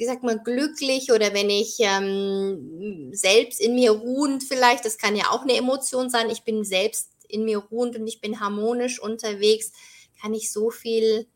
[0.00, 5.30] sag mal, glücklich oder wenn ich ähm, selbst in mir ruhend vielleicht, das kann ja
[5.30, 9.72] auch eine Emotion sein, ich bin selbst in mir ruhend und ich bin harmonisch unterwegs,
[10.20, 11.26] kann ich so viel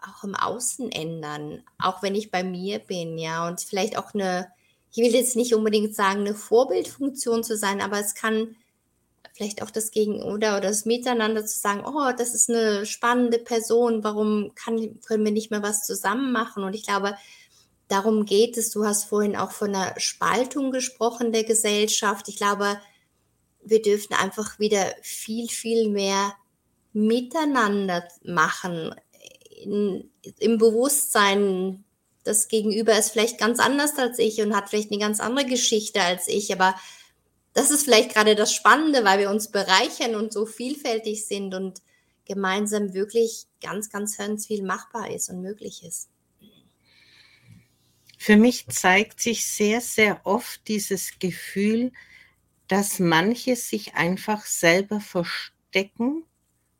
[0.00, 4.52] auch im Außen ändern, auch wenn ich bei mir bin, ja, und vielleicht auch eine,
[4.96, 8.56] ich will jetzt nicht unbedingt sagen, eine Vorbildfunktion zu sein, aber es kann
[9.34, 14.02] vielleicht auch das Gegenüber oder das Miteinander zu sagen, oh, das ist eine spannende Person,
[14.02, 16.64] warum kann, können wir nicht mehr was zusammen machen?
[16.64, 17.14] Und ich glaube,
[17.88, 18.70] darum geht es.
[18.70, 22.28] Du hast vorhin auch von einer Spaltung gesprochen der Gesellschaft.
[22.28, 22.80] Ich glaube,
[23.62, 26.32] wir dürfen einfach wieder viel, viel mehr
[26.94, 28.94] miteinander machen,
[29.62, 31.84] in, im Bewusstsein,
[32.26, 36.00] das Gegenüber ist vielleicht ganz anders als ich und hat vielleicht eine ganz andere Geschichte
[36.02, 36.74] als ich, aber
[37.52, 41.80] das ist vielleicht gerade das Spannende, weil wir uns bereichern und so vielfältig sind und
[42.26, 46.08] gemeinsam wirklich ganz, ganz, ganz viel machbar ist und möglich ist.
[48.18, 51.92] Für mich zeigt sich sehr, sehr oft dieses Gefühl,
[52.66, 56.24] dass manche sich einfach selber verstecken,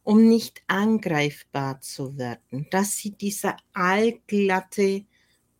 [0.02, 5.04] um nicht angreifbar zu werden, dass sie dieser allglatte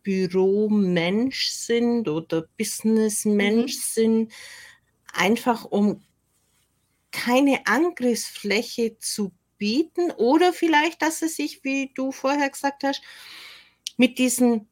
[0.07, 3.81] Büromensch sind oder Businessmensch mhm.
[3.81, 4.33] sind,
[5.11, 6.01] einfach um
[7.11, 13.01] keine Angriffsfläche zu bieten oder vielleicht, dass sie sich, wie du vorher gesagt hast,
[13.97, 14.69] mit diesen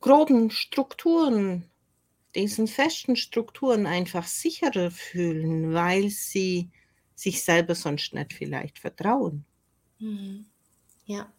[0.00, 1.70] groben Strukturen,
[2.34, 6.68] diesen festen Strukturen einfach sicherer fühlen, weil sie
[7.14, 9.46] sich selber sonst nicht vielleicht vertrauen.
[9.98, 10.44] Mhm.
[11.06, 11.32] Ja,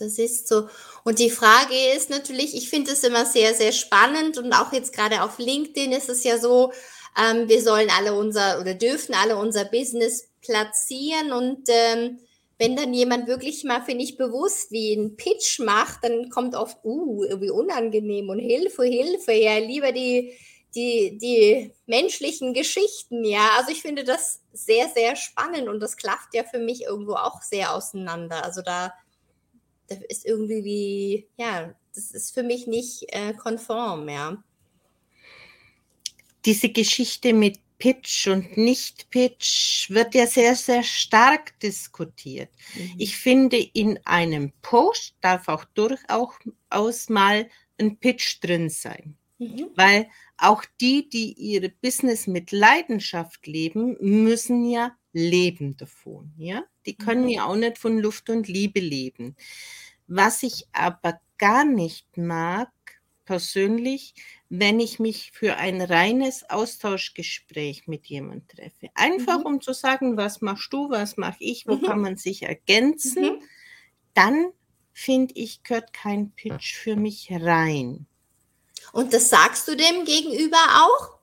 [0.00, 0.68] das ist so.
[1.04, 4.92] Und die Frage ist natürlich, ich finde es immer sehr, sehr spannend und auch jetzt
[4.92, 6.72] gerade auf LinkedIn ist es ja so,
[7.18, 12.18] ähm, wir sollen alle unser oder dürfen alle unser Business platzieren und ähm,
[12.58, 16.78] wenn dann jemand wirklich mal, finde ich, bewusst wie einen Pitch macht, dann kommt oft,
[16.84, 20.36] uh, wie unangenehm und Hilfe, Hilfe, ja, lieber die,
[20.74, 23.50] die, die menschlichen Geschichten, ja.
[23.58, 27.42] Also ich finde das sehr, sehr spannend und das klafft ja für mich irgendwo auch
[27.42, 28.44] sehr auseinander.
[28.44, 28.92] Also da,
[29.88, 34.42] da ist irgendwie wie, ja, das ist für mich nicht äh, konform, ja.
[36.44, 42.50] Diese Geschichte mit Pitch und Nicht-Pitch wird ja sehr, sehr stark diskutiert.
[42.74, 42.94] Mhm.
[42.98, 47.48] Ich finde, in einem Post darf auch durchaus mal
[47.78, 49.70] ein Pitch drin sein, mhm.
[49.74, 56.32] weil auch die, die ihre Business mit Leidenschaft leben, müssen ja leben davon.
[56.36, 56.64] Ja?
[56.86, 57.28] Die können mhm.
[57.30, 59.36] ja auch nicht von Luft und Liebe leben.
[60.06, 62.70] Was ich aber gar nicht mag,
[63.28, 64.14] persönlich,
[64.48, 68.88] wenn ich mich für ein reines Austauschgespräch mit jemandem treffe.
[68.94, 69.44] Einfach mhm.
[69.44, 71.82] um zu sagen, was machst du, was mache ich, wo mhm.
[71.82, 73.42] kann man sich ergänzen, mhm.
[74.14, 74.46] dann
[74.94, 78.06] finde ich, gehört kein Pitch für mich rein.
[78.92, 81.18] Und das sagst du dem Gegenüber auch?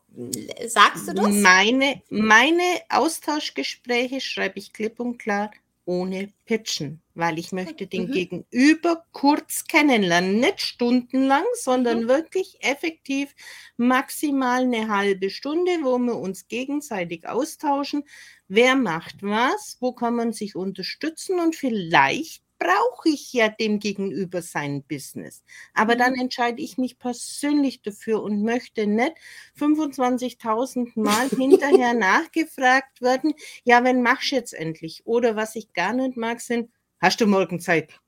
[0.67, 1.28] Sagst du das?
[1.28, 5.51] Meine, meine Austauschgespräche schreibe ich klipp und klar
[5.86, 8.12] ohne Pitchen, weil ich möchte den mhm.
[8.12, 12.08] Gegenüber kurz kennenlernen, nicht stundenlang, sondern mhm.
[12.08, 13.36] wirklich effektiv
[13.78, 18.04] maximal eine halbe Stunde, wo wir uns gegenseitig austauschen,
[18.47, 24.41] wer macht was, wo kann man sich unterstützen und vielleicht brauche ich ja dem Gegenüber
[24.41, 25.43] sein Business.
[25.73, 26.21] Aber dann mhm.
[26.21, 29.13] entscheide ich mich persönlich dafür und möchte nicht
[29.59, 35.05] 25.000 Mal hinterher nachgefragt werden, ja, wenn machst du jetzt endlich?
[35.05, 37.99] Oder was ich gar nicht mag, sind, hast du morgen Zeit?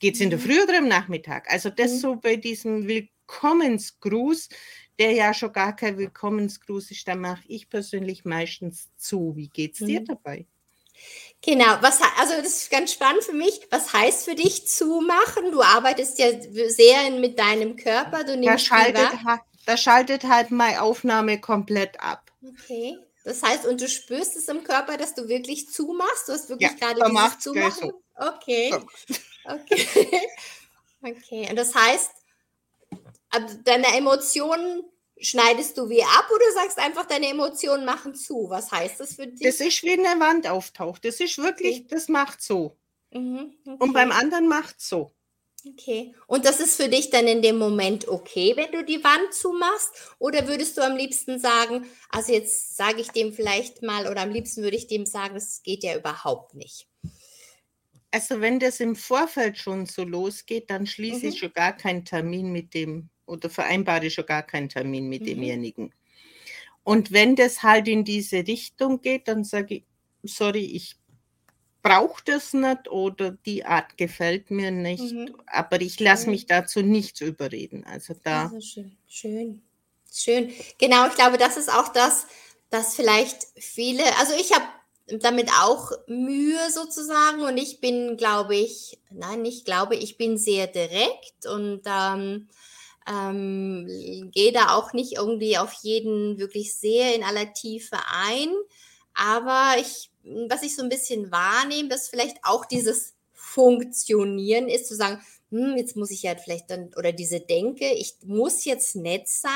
[0.00, 0.42] Geht es in der mhm.
[0.42, 1.50] Früh oder im Nachmittag?
[1.50, 1.98] Also das mhm.
[1.98, 4.48] so bei diesem Willkommensgruß,
[4.98, 9.34] der ja schon gar kein Willkommensgruß ist, da mache ich persönlich meistens zu.
[9.36, 10.46] Wie geht es dir dabei?
[11.42, 13.60] Genau, was also das ist ganz spannend für mich.
[13.70, 15.52] Was heißt für dich zumachen?
[15.52, 16.26] Du arbeitest ja
[16.68, 18.24] sehr mit deinem Körper.
[18.24, 19.10] Du nimmst da schaltet,
[19.64, 22.32] da schaltet halt meine Aufnahme komplett ab.
[22.42, 22.98] Okay.
[23.24, 26.28] Das heißt, und du spürst es im Körper, dass du wirklich zumachst?
[26.28, 27.90] Du hast wirklich ja, gerade dieses Zumachen?
[27.90, 28.02] So.
[28.16, 28.74] Okay.
[29.44, 29.86] Okay.
[31.02, 31.46] okay.
[31.50, 32.10] Und das heißt,
[33.64, 34.82] deine Emotionen
[35.20, 38.46] Schneidest du wie ab oder sagst einfach, deine Emotionen machen zu?
[38.48, 39.46] Was heißt das für dich?
[39.46, 41.04] Das ist wie eine Wand auftaucht.
[41.04, 41.86] Das ist wirklich, okay.
[41.90, 42.76] das macht so.
[43.12, 43.76] Mhm, okay.
[43.78, 45.12] Und beim anderen macht so.
[45.66, 46.14] Okay.
[46.26, 49.90] Und das ist für dich dann in dem Moment okay, wenn du die Wand zumachst?
[50.18, 54.30] Oder würdest du am liebsten sagen, also jetzt sage ich dem vielleicht mal, oder am
[54.30, 56.86] liebsten würde ich dem sagen, es geht ja überhaupt nicht?
[58.10, 61.32] Also wenn das im Vorfeld schon so losgeht, dann schließe mhm.
[61.32, 65.26] ich schon gar keinen Termin mit dem oder vereinbare schon gar keinen Termin mit mhm.
[65.26, 65.94] demjenigen.
[66.84, 69.84] Und wenn das halt in diese Richtung geht, dann sage ich,
[70.22, 70.96] sorry, ich
[71.82, 75.34] brauche das nicht oder die Art gefällt mir nicht, mhm.
[75.46, 77.84] aber ich lasse mich dazu nicht überreden.
[77.84, 78.44] Also da.
[78.44, 79.62] Also schön, schön,
[80.12, 80.52] schön.
[80.78, 82.26] Genau, ich glaube, das ist auch das,
[82.70, 84.66] dass vielleicht viele, also ich habe
[85.20, 90.66] damit auch Mühe sozusagen und ich bin, glaube ich, nein, ich glaube, ich bin sehr
[90.66, 92.48] direkt und ähm,
[93.08, 98.48] ähm, gehe da auch nicht irgendwie auf jeden wirklich sehr in aller Tiefe ein.
[99.14, 100.10] Aber ich,
[100.48, 105.76] was ich so ein bisschen wahrnehme, dass vielleicht auch dieses Funktionieren ist, zu sagen, hm,
[105.76, 109.50] jetzt muss ich ja vielleicht dann, oder diese Denke, ich muss jetzt nett sein,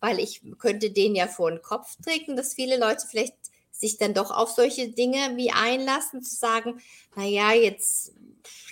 [0.00, 3.34] weil ich könnte den ja vor den Kopf treten, dass viele Leute vielleicht
[3.70, 6.80] sich dann doch auf solche Dinge wie einlassen, zu sagen,
[7.14, 8.14] naja, jetzt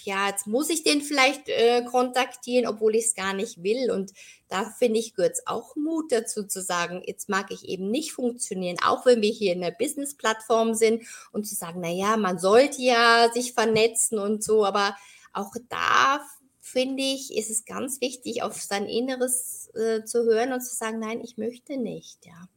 [0.05, 3.90] ja, jetzt muss ich den vielleicht äh, kontaktieren, obwohl ich es gar nicht will.
[3.90, 4.12] Und
[4.49, 8.12] da finde ich, gehört es auch Mut dazu zu sagen, jetzt mag ich eben nicht
[8.12, 11.03] funktionieren, auch wenn wir hier in der Business-Plattform sind
[11.33, 14.97] und zu sagen, naja, man sollte ja sich vernetzen und so, aber
[15.33, 16.20] auch da
[16.61, 20.99] finde ich, ist es ganz wichtig, auf sein Inneres äh, zu hören und zu sagen,
[20.99, 22.49] nein, ich möchte nicht, ja.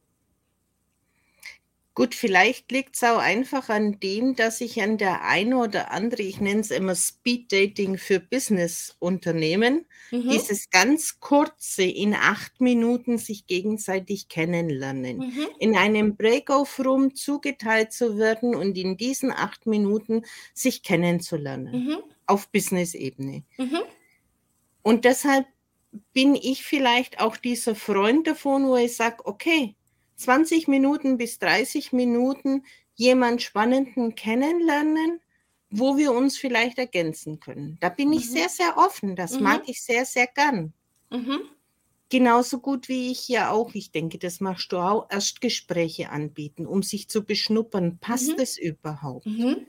[1.98, 6.22] Gut, vielleicht liegt es auch einfach an dem, dass ich an der eine oder andere,
[6.22, 10.28] ich nenne es immer Speed Dating für Business-Unternehmen, Mhm.
[10.28, 15.46] dieses ganz kurze in acht Minuten sich gegenseitig kennenlernen, Mhm.
[15.58, 20.22] in einem Break-off-Room zugeteilt zu werden und in diesen acht Minuten
[20.54, 21.96] sich kennenzulernen Mhm.
[22.26, 23.42] auf Business-Ebene.
[23.56, 23.80] Mhm.
[24.82, 25.46] Und deshalb
[26.12, 29.74] bin ich vielleicht auch dieser Freund davon, wo ich sage, okay,
[30.18, 32.64] 20 Minuten bis 30 Minuten
[32.94, 35.20] jemand Spannenden kennenlernen,
[35.70, 37.78] wo wir uns vielleicht ergänzen können.
[37.80, 38.32] Da bin ich Mhm.
[38.32, 39.16] sehr, sehr offen.
[39.16, 39.44] Das Mhm.
[39.44, 40.74] mag ich sehr, sehr gern.
[41.10, 41.40] Mhm.
[42.10, 46.82] Genauso gut wie ich ja auch, ich denke, das machst du auch, Erstgespräche anbieten, um
[46.82, 47.98] sich zu beschnuppern.
[47.98, 48.36] Passt Mhm.
[48.38, 49.26] es überhaupt?
[49.26, 49.66] Mhm.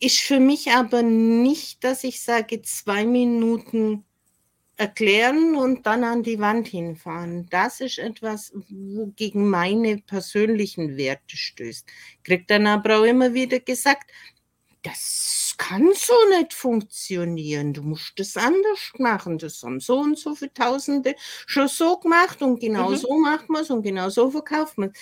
[0.00, 4.04] Ist für mich aber nicht, dass ich sage, zwei Minuten
[4.82, 7.46] erklären und dann an die Wand hinfahren.
[7.50, 11.86] Das ist etwas, wo gegen meine persönlichen Werte stößt.
[12.24, 14.10] Kriegt dann aber auch immer wieder gesagt,
[14.82, 17.72] das kann so nicht funktionieren.
[17.72, 19.38] Du musst das anders machen.
[19.38, 21.14] Das haben so und so viele Tausende
[21.46, 22.96] schon so gemacht und genau Mhm.
[22.96, 24.98] so macht man es und genau so verkauft man es.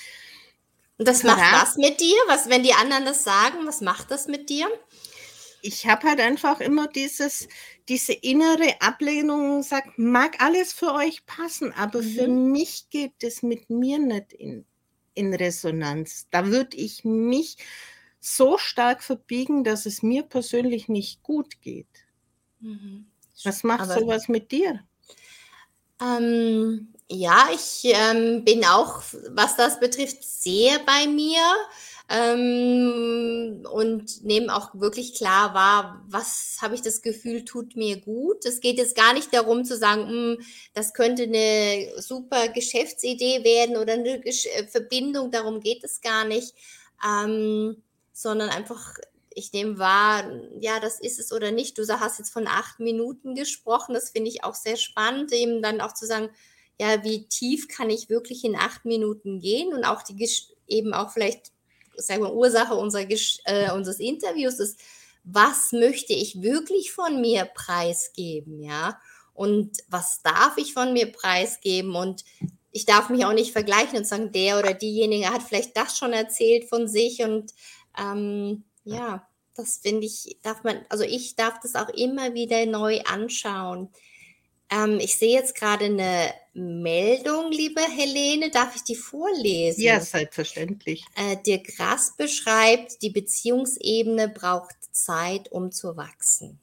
[0.99, 2.16] Und das macht was mit dir?
[2.28, 4.68] Was, wenn die anderen das sagen, was macht das mit dir?
[5.63, 7.49] Ich habe halt einfach immer dieses,
[7.89, 12.53] diese innere Ablehnung und sage, mag alles für euch passen, aber für Mhm.
[12.53, 14.65] mich geht es mit mir nicht in,
[15.15, 16.27] in Resonanz.
[16.31, 17.57] Da würde ich mich
[18.21, 21.89] so stark verbiegen, dass es mir persönlich nicht gut geht.
[22.61, 23.07] Mhm.
[23.45, 24.85] Was macht Aber- sowas mit dir?
[26.03, 31.41] Ähm, ja, ich ähm, bin auch, was das betrifft, sehr bei mir
[32.09, 32.70] ähm,
[33.73, 38.45] und nehme auch wirklich klar wahr, was habe ich das Gefühl, tut mir gut.
[38.45, 40.39] Es geht jetzt gar nicht darum zu sagen, "Hm,
[40.75, 46.55] das könnte eine super Geschäftsidee werden oder eine äh, Verbindung, darum geht es gar nicht,
[47.07, 48.95] ähm, sondern einfach
[49.33, 50.25] ich nehme wahr,
[50.61, 51.79] ja, das ist es oder nicht.
[51.79, 53.95] Du hast jetzt von acht Minuten gesprochen.
[53.95, 56.31] Das finde ich auch sehr spannend, eben dann auch zu sagen,
[56.81, 60.29] ja, wie tief kann ich wirklich in acht Minuten gehen und auch die
[60.66, 61.53] eben auch vielleicht,
[62.01, 63.07] sagen wir, Ursache unserer
[63.44, 64.80] äh, unseres Interviews ist,
[65.24, 68.98] was möchte ich wirklich von mir preisgeben, ja?
[69.34, 71.94] Und was darf ich von mir preisgeben?
[71.94, 72.24] Und
[72.72, 76.12] ich darf mich auch nicht vergleichen und sagen, der oder diejenige hat vielleicht das schon
[76.12, 77.53] erzählt von sich und
[77.98, 83.01] ähm, ja, das finde ich, darf man, also ich darf das auch immer wieder neu
[83.01, 83.90] anschauen.
[84.71, 89.83] Ähm, ich sehe jetzt gerade eine Meldung, liebe Helene, darf ich die vorlesen?
[89.83, 91.05] Ja, selbstverständlich.
[91.16, 96.61] Äh, Dirk Grass beschreibt, die Beziehungsebene braucht Zeit, um zu wachsen.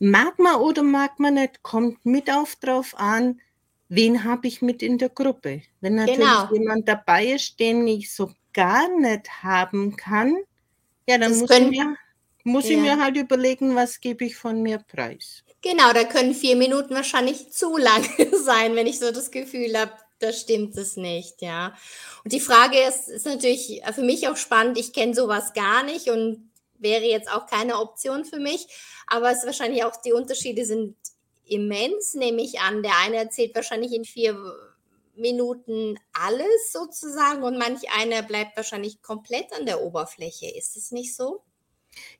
[0.00, 3.40] Mag man oder mag man nicht, kommt mit auf drauf an,
[3.88, 5.62] wen habe ich mit in der Gruppe.
[5.80, 6.52] Wenn natürlich Genau.
[6.52, 10.34] jemand dabei ist, den ich so gar nicht haben kann,
[11.06, 11.96] ja, dann Das muss, können- ich, mir,
[12.44, 12.78] muss ich Ja.
[12.78, 15.42] mir halt überlegen, was gebe ich von mir preis.
[15.62, 18.04] Genau, da können vier Minuten wahrscheinlich zu lang
[18.44, 21.74] sein, wenn ich so das Gefühl habe, da stimmt es nicht, ja.
[22.22, 24.78] Und die Frage ist, ist natürlich für mich auch spannend.
[24.78, 28.66] Ich kenne sowas gar nicht und wäre jetzt auch keine Option für mich.
[29.06, 30.96] Aber es ist wahrscheinlich auch, die Unterschiede sind
[31.46, 32.82] immens, nehme ich an.
[32.82, 34.36] Der eine erzählt wahrscheinlich in vier
[35.16, 40.48] Minuten alles sozusagen und manch einer bleibt wahrscheinlich komplett an der Oberfläche.
[40.54, 41.42] Ist es nicht so?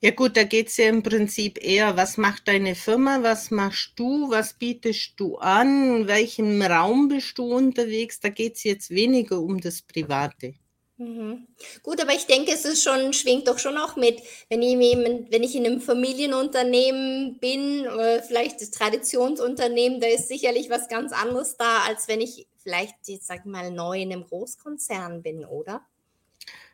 [0.00, 3.92] Ja gut, da geht es ja im Prinzip eher, was macht deine Firma, was machst
[3.96, 8.90] du, was bietest du an, in welchem Raum bist du unterwegs, da geht es jetzt
[8.90, 10.54] weniger um das Private.
[10.96, 11.48] Mhm.
[11.82, 15.42] Gut, aber ich denke, es ist schon, schwingt doch schon auch mit, wenn ich, wenn
[15.42, 21.56] ich in einem Familienunternehmen bin, oder vielleicht das Traditionsunternehmen, da ist sicherlich was ganz anderes
[21.56, 25.84] da, als wenn ich vielleicht, jetzt sag mal, neu in einem Großkonzern bin, oder?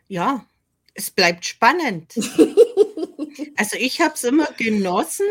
[0.06, 0.44] Ja,
[1.00, 2.14] es bleibt spannend.
[3.56, 5.26] Also ich habe es immer genossen,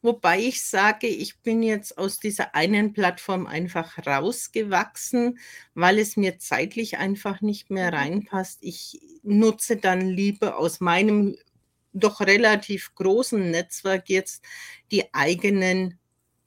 [0.00, 5.38] wobei ich sage, ich bin jetzt aus dieser einen Plattform einfach rausgewachsen,
[5.74, 7.96] weil es mir zeitlich einfach nicht mehr mhm.
[7.96, 8.58] reinpasst.
[8.62, 11.36] Ich nutze dann lieber aus meinem
[11.92, 14.42] doch relativ großen Netzwerk jetzt
[14.90, 15.98] die eigenen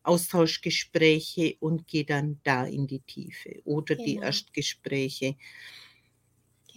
[0.04, 4.06] Austauschgespräche und gehe dann da in die Tiefe oder genau.
[4.06, 5.36] die Erstgespräche.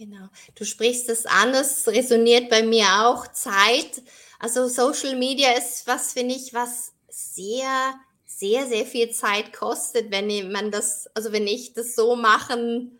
[0.01, 0.29] Genau.
[0.55, 3.27] Du sprichst es an, das resoniert bei mir auch.
[3.27, 4.01] Zeit.
[4.39, 7.93] Also Social Media ist was, finde ich, was sehr,
[8.25, 12.99] sehr, sehr viel Zeit kostet, wenn man das, also wenn ich das so machen,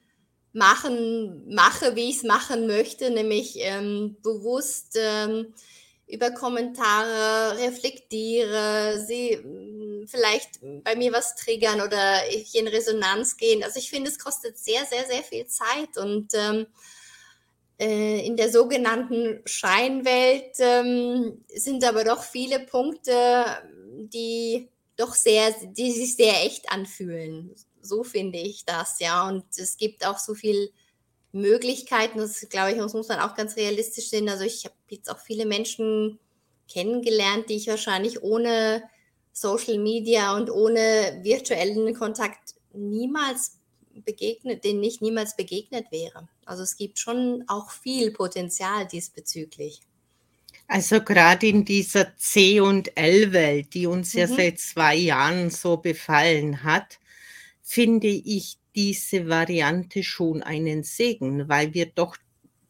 [0.54, 5.56] machen, mache, wie ich es machen möchte, nämlich ähm, bewusst ähm,
[6.06, 9.40] über Kommentare reflektiere, sie
[10.08, 13.64] vielleicht bei mir was triggern oder ich in Resonanz gehen.
[13.64, 16.68] Also ich finde, es kostet sehr, sehr, sehr viel Zeit und ähm,
[17.80, 23.46] äh, in der sogenannten Scheinwelt ähm, sind aber doch viele Punkte,
[23.88, 27.56] die doch sehr, die sich sehr echt anfühlen.
[27.82, 29.28] So finde ich das, ja.
[29.28, 30.72] Und es gibt auch so viel
[31.32, 32.20] Möglichkeiten.
[32.20, 34.30] Das glaube ich, das muss man auch ganz realistisch sehen.
[34.30, 36.20] Also ich habe jetzt auch viele Menschen
[36.72, 38.84] kennengelernt, die ich wahrscheinlich ohne
[39.34, 43.58] Social Media und ohne virtuellen Kontakt niemals
[44.06, 46.28] begegnet, denen ich niemals begegnet wäre.
[46.46, 49.82] Also es gibt schon auch viel Potenzial diesbezüglich.
[50.68, 54.20] Also gerade in dieser C und L-Welt, die uns mhm.
[54.22, 57.00] ja seit zwei Jahren so befallen hat,
[57.62, 62.16] finde ich diese Variante schon einen Segen, weil wir doch,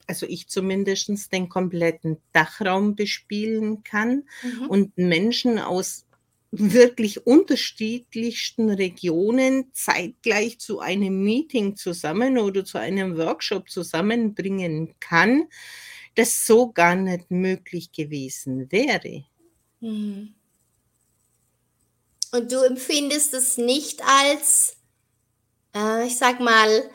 [0.08, 4.68] also ich zumindest den kompletten Dachraum bespielen kann mhm.
[4.68, 6.06] und Menschen aus
[6.52, 15.48] wirklich unterschiedlichsten Regionen zeitgleich zu einem Meeting zusammen oder zu einem Workshop zusammenbringen kann,
[16.16, 19.24] das so gar nicht möglich gewesen wäre.
[19.80, 20.36] Mhm.
[22.34, 24.78] Und du empfindest es nicht als,
[25.76, 26.90] äh, ich sag mal,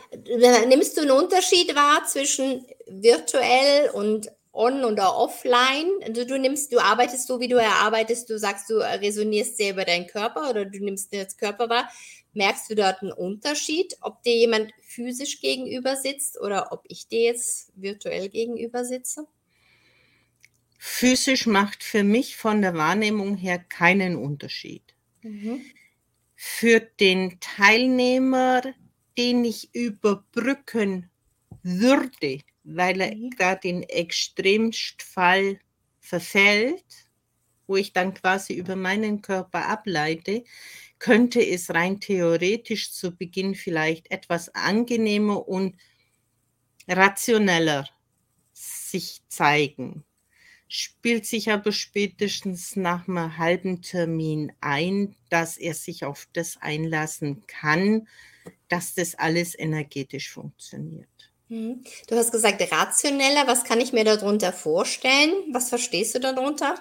[0.69, 5.89] nimmst du einen Unterschied wahr zwischen virtuell und on oder offline.
[6.09, 9.85] Du, du nimmst, du arbeitest so, wie du erarbeitest, du sagst, du resonierst sehr über
[9.85, 11.91] deinen Körper oder du nimmst jetzt Körper wahr.
[12.33, 17.23] Merkst du dort einen Unterschied, ob dir jemand physisch gegenüber sitzt oder ob ich dir
[17.23, 19.27] jetzt virtuell gegenüber sitze?
[20.79, 24.83] Physisch macht für mich von der Wahrnehmung her keinen Unterschied.
[25.23, 25.65] Mhm.
[26.35, 28.63] Für den Teilnehmer,
[29.17, 31.11] den ich überbrücken
[31.63, 33.31] würde, weil er mhm.
[33.31, 35.59] gerade in Extremstfall
[36.01, 36.85] verfällt,
[37.67, 40.45] wo ich dann quasi über meinen Körper ableite,
[40.99, 45.77] könnte es rein theoretisch zu Beginn vielleicht etwas angenehmer und
[46.89, 47.89] rationeller
[48.53, 50.05] sich zeigen.
[50.69, 57.47] Spielt sich aber spätestens nach einem halben Termin ein, dass er sich auf das einlassen
[57.47, 58.09] kann,
[58.69, 61.16] dass das alles energetisch funktioniert.
[61.49, 61.82] Mhm.
[62.09, 63.47] Du hast gesagt, rationeller.
[63.47, 65.32] Was kann ich mir darunter vorstellen?
[65.53, 66.74] Was verstehst du darunter?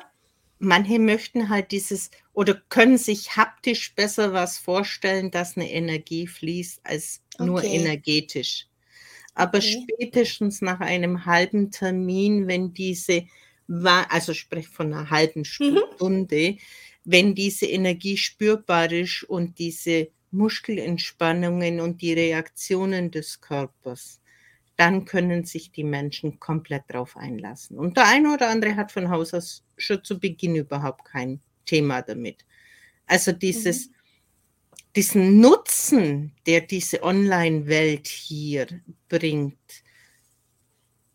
[0.58, 6.82] Manche möchten halt dieses oder können sich haptisch besser was vorstellen, dass eine Energie fließt,
[6.84, 7.76] als nur okay.
[7.76, 8.68] energetisch.
[9.34, 9.84] Aber okay.
[9.84, 13.26] spätestens nach einem halben Termin, wenn diese,
[13.84, 15.46] also sprich von einer halben mhm.
[15.96, 16.58] Stunde, mhm.
[17.04, 24.22] wenn diese Energie spürbar ist und diese Muskelentspannungen und die Reaktionen des Körpers,
[24.78, 27.78] dann können sich die Menschen komplett darauf einlassen.
[27.78, 32.02] Und der eine oder andere hat von Haus aus schon zu Beginn überhaupt kein Thema
[32.02, 32.46] damit.
[33.08, 33.94] Also dieses, mhm.
[34.96, 38.68] diesen Nutzen, der diese Online-Welt hier
[39.08, 39.58] bringt,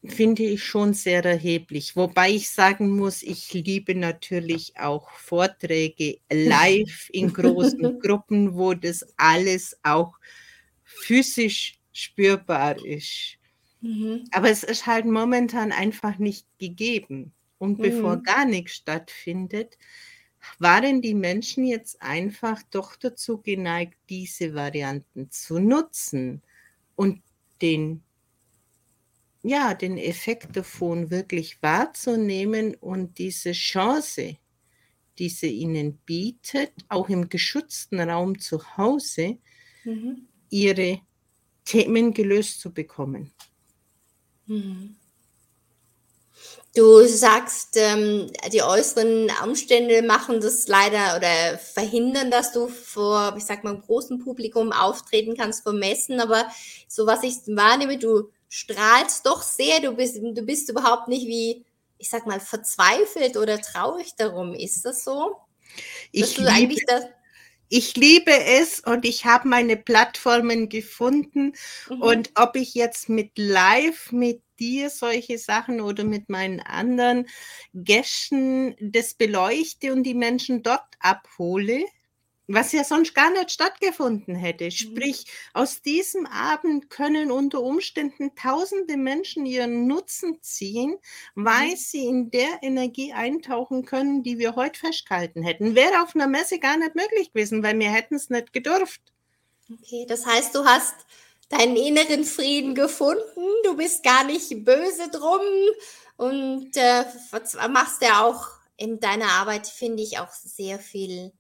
[0.05, 1.95] finde ich schon sehr erheblich.
[1.95, 9.05] Wobei ich sagen muss, ich liebe natürlich auch Vorträge live in großen Gruppen, wo das
[9.19, 10.15] alles auch
[10.83, 13.37] physisch spürbar ist.
[13.81, 14.25] Mhm.
[14.33, 17.33] Aber es ist halt momentan einfach nicht gegeben.
[17.59, 17.83] Und mhm.
[17.83, 19.79] bevor gar nichts stattfindet,
[20.59, 26.43] waren die Menschen jetzt einfach doch dazu geneigt, diese Varianten zu nutzen
[26.97, 27.21] und
[27.61, 28.03] den
[29.43, 34.37] ja, den Effekt davon wirklich wahrzunehmen und diese Chance,
[35.19, 39.39] die sie ihnen bietet, auch im geschützten Raum zu Hause,
[39.85, 40.29] mhm.
[40.51, 41.01] ihre
[41.65, 43.31] Themen gelöst zu bekommen.
[44.51, 44.97] Mhm.
[46.75, 53.45] Du sagst, ähm, die äußeren Umstände machen das leider oder verhindern, dass du vor, ich
[53.45, 56.21] sag mal, einem großen Publikum auftreten kannst vor Messen.
[56.21, 56.47] Aber
[56.87, 59.81] so was ich wahrnehme, du strahlst doch sehr.
[59.81, 61.65] Du bist, du bist überhaupt nicht wie,
[61.99, 64.55] ich sag mal, verzweifelt oder traurig darum.
[64.55, 65.37] Ist das so?
[66.13, 66.75] Ich liebe,
[67.71, 71.53] ich liebe es und ich habe meine Plattformen gefunden.
[71.89, 72.03] Mhm.
[72.03, 77.27] Und ob ich jetzt mit Live, mit dir solche Sachen oder mit meinen anderen
[77.73, 81.85] Gästen das beleuchte und die Menschen dort abhole,
[82.53, 84.65] was ja sonst gar nicht stattgefunden hätte.
[84.65, 84.71] Mhm.
[84.71, 85.25] Sprich,
[85.55, 90.97] aus diesem Abend können unter Umständen tausende Menschen ihren Nutzen ziehen,
[91.35, 91.77] weil mhm.
[91.77, 95.75] sie in der Energie eintauchen können, die wir heute festgehalten hätten.
[95.75, 99.01] Wäre auf einer Messe gar nicht möglich gewesen, weil wir hätten es nicht gedurft.
[99.73, 100.95] Okay, das heißt, du hast
[101.49, 103.23] deinen inneren Frieden gefunden,
[103.65, 105.41] du bist gar nicht böse drum
[106.17, 107.05] und äh,
[107.69, 111.33] machst ja auch in deiner Arbeit, finde ich, auch sehr viel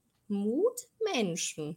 [1.01, 1.77] Mutmenschen.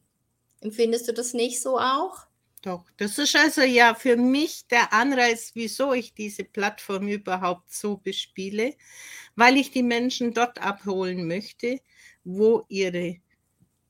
[0.61, 2.27] Empfindest du das nicht so auch?
[2.61, 7.97] Doch, das ist also ja für mich der Anreiz, wieso ich diese Plattform überhaupt so
[7.97, 8.75] bespiele,
[9.35, 11.81] weil ich die Menschen dort abholen möchte,
[12.23, 13.17] wo ihre,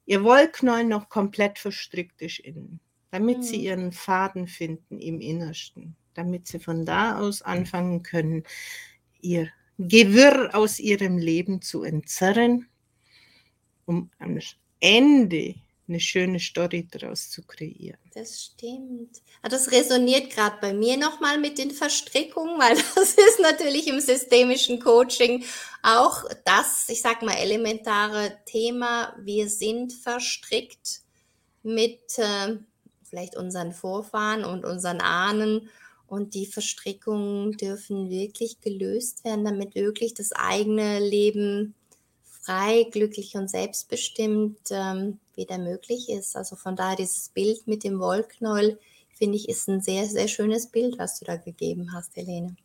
[0.05, 2.79] ihr Wollknäuel noch komplett verstrickt ist innen,
[3.11, 3.43] damit mhm.
[3.43, 8.43] sie ihren Faden finden im Innersten, damit sie von da aus anfangen können,
[9.21, 12.67] ihr Gewirr aus ihrem Leben zu entzerren
[13.85, 14.09] um
[14.83, 15.55] Ende
[15.87, 17.97] eine schöne Story daraus zu kreieren.
[18.13, 19.21] Das stimmt.
[19.41, 23.99] Ah, das resoniert gerade bei mir nochmal mit den Verstrickungen, weil das ist natürlich im
[23.99, 25.43] systemischen Coaching
[25.81, 29.15] auch das, ich sag mal, elementare Thema.
[29.19, 31.01] Wir sind verstrickt
[31.63, 32.57] mit äh,
[33.03, 35.69] vielleicht unseren Vorfahren und unseren Ahnen.
[36.07, 41.73] Und die Verstrickungen dürfen wirklich gelöst werden, damit wirklich das eigene Leben
[42.43, 46.35] frei, glücklich und selbstbestimmt ähm, wieder möglich ist.
[46.35, 48.79] Also von daher dieses Bild mit dem Wollknäuel,
[49.13, 52.55] finde ich, ist ein sehr, sehr schönes Bild, was du da gegeben hast, Helene.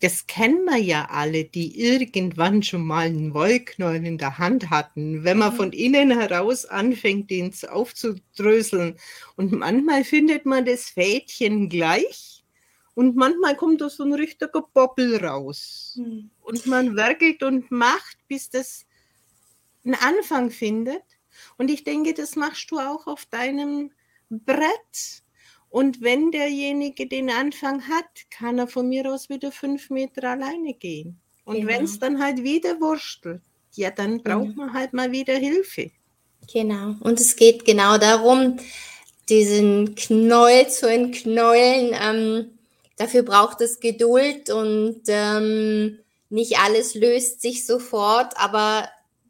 [0.00, 5.24] Das kennen wir ja alle, die irgendwann schon mal einen Wollknäuel in der Hand hatten.
[5.24, 5.56] Wenn man mhm.
[5.56, 8.96] von innen heraus anfängt, den aufzudröseln.
[9.34, 12.44] Und manchmal findet man das Fädchen gleich
[12.98, 15.96] und manchmal kommt da so ein richtiger Bobbel raus.
[15.96, 16.30] Mhm.
[16.42, 18.86] Und man werkelt und macht, bis das
[19.88, 21.02] einen Anfang findet.
[21.56, 23.90] Und ich denke, das machst du auch auf deinem
[24.30, 25.22] Brett.
[25.70, 30.74] Und wenn derjenige den Anfang hat, kann er von mir aus wieder fünf Meter alleine
[30.74, 31.20] gehen.
[31.44, 31.68] Und genau.
[31.68, 33.42] wenn es dann halt wieder wurstelt,
[33.74, 34.66] ja, dann braucht genau.
[34.66, 35.90] man halt mal wieder Hilfe.
[36.52, 36.94] Genau.
[37.00, 38.58] Und es geht genau darum,
[39.28, 41.94] diesen Knäuel zu entknäulen.
[42.00, 42.58] Ähm,
[42.96, 45.98] dafür braucht es Geduld und ähm,
[46.30, 48.88] nicht alles löst sich sofort, aber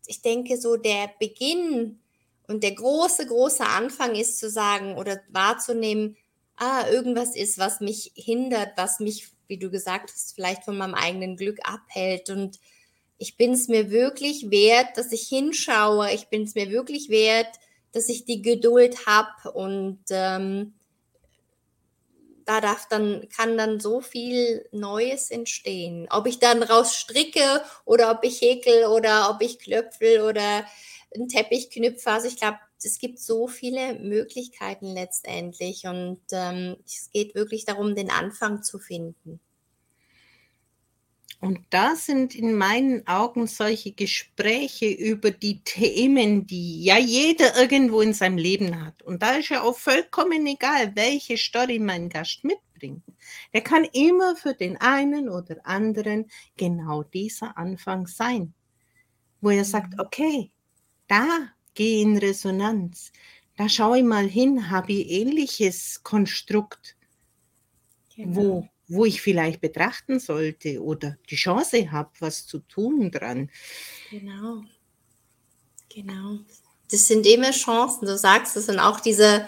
[0.09, 2.01] ich denke, so der Beginn
[2.49, 6.17] und der große, große Anfang ist zu sagen oder wahrzunehmen,
[6.57, 10.95] ah, irgendwas ist, was mich hindert, was mich, wie du gesagt hast, vielleicht von meinem
[10.95, 12.31] eigenen Glück abhält.
[12.31, 12.59] Und
[13.19, 16.13] ich bin es mir wirklich wert, dass ich hinschaue.
[16.13, 17.59] Ich bin es mir wirklich wert,
[17.93, 20.73] dass ich die Geduld habe und ähm,
[22.49, 26.07] da darf dann, kann dann so viel Neues entstehen.
[26.11, 30.65] Ob ich dann raus stricke oder ob ich häkel oder ob ich klöpfel oder
[31.15, 32.11] einen Teppich knüpfe.
[32.11, 37.95] Also ich glaube, es gibt so viele Möglichkeiten letztendlich und ähm, es geht wirklich darum,
[37.95, 39.41] den Anfang zu finden.
[41.41, 48.01] Und da sind in meinen Augen solche Gespräche über die Themen, die ja jeder irgendwo
[48.01, 49.03] in seinem Leben hat.
[49.03, 53.05] Und da ist ja auch vollkommen egal, welche Story mein Gast mitbringt.
[53.53, 58.53] Der kann immer für den einen oder anderen genau dieser Anfang sein,
[59.41, 60.01] wo er sagt, mhm.
[60.01, 60.51] okay,
[61.07, 63.13] da gehe in Resonanz,
[63.57, 66.97] da schaue ich mal hin, habe ich ähnliches Konstrukt,
[68.15, 68.37] genau.
[68.37, 73.51] wo wo ich vielleicht betrachten sollte oder die Chance habe, was zu tun dran.
[74.11, 74.63] Genau.
[75.95, 76.39] Genau.
[76.91, 79.47] Das sind immer Chancen, du sagst es, und auch diese,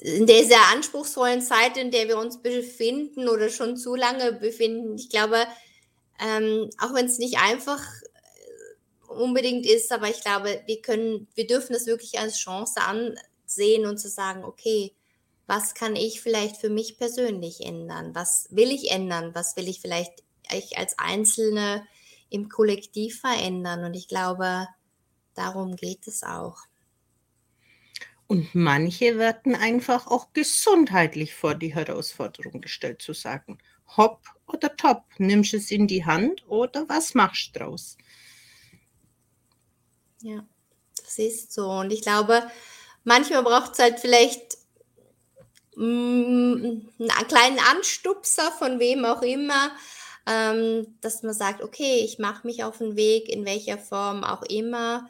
[0.00, 4.96] in der sehr anspruchsvollen Zeit, in der wir uns befinden oder schon zu lange befinden.
[4.96, 5.46] Ich glaube,
[6.18, 11.46] ähm, auch wenn es nicht einfach äh, unbedingt ist, aber ich glaube, wir können, wir
[11.46, 14.92] dürfen es wirklich als Chance ansehen und zu sagen, okay,
[15.46, 18.14] was kann ich vielleicht für mich persönlich ändern?
[18.14, 19.34] Was will ich ändern?
[19.34, 20.22] Was will ich vielleicht
[20.52, 21.86] ich als Einzelne
[22.30, 23.84] im Kollektiv verändern?
[23.84, 24.66] Und ich glaube,
[25.34, 26.58] darum geht es auch.
[28.26, 33.58] Und manche werden einfach auch gesundheitlich vor die Herausforderung gestellt, zu sagen,
[33.96, 37.96] hopp oder top, nimmst es in die Hand oder was machst du draus?
[40.22, 40.44] Ja,
[40.96, 41.70] das ist so.
[41.70, 42.50] Und ich glaube,
[43.04, 44.58] manchmal braucht es halt vielleicht
[45.78, 46.90] einen
[47.28, 49.70] kleinen Anstupser von wem auch immer,
[50.26, 54.42] ähm, dass man sagt, okay, ich mache mich auf den Weg, in welcher Form auch
[54.42, 55.08] immer,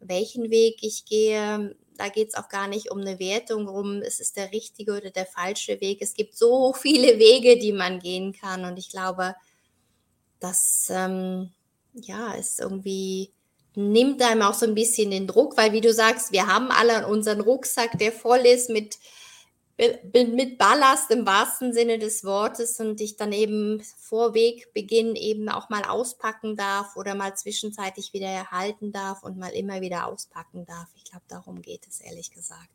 [0.00, 4.20] welchen Weg ich gehe, da geht es auch gar nicht um eine Wertung rum, es
[4.20, 5.98] ist der richtige oder der falsche Weg.
[6.00, 8.64] Es gibt so viele Wege, die man gehen kann.
[8.64, 9.34] Und ich glaube,
[10.40, 11.50] das ähm,
[11.94, 13.32] ja, ist irgendwie,
[13.74, 17.06] nimmt einem auch so ein bisschen den Druck, weil wie du sagst, wir haben alle
[17.06, 18.96] unseren Rucksack, der voll ist mit
[19.76, 25.68] mit Ballast im wahrsten Sinne des Wortes und ich dann eben vor Wegbeginn eben auch
[25.68, 30.88] mal auspacken darf oder mal zwischenzeitlich wieder erhalten darf und mal immer wieder auspacken darf.
[30.96, 32.70] Ich glaube, darum geht es ehrlich gesagt.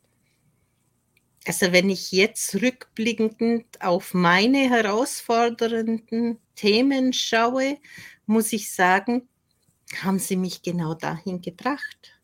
[1.46, 7.78] Also wenn ich jetzt rückblickend auf meine herausfordernden Themen schaue,
[8.26, 9.26] muss ich sagen,
[10.02, 12.19] haben sie mich genau dahin gebracht.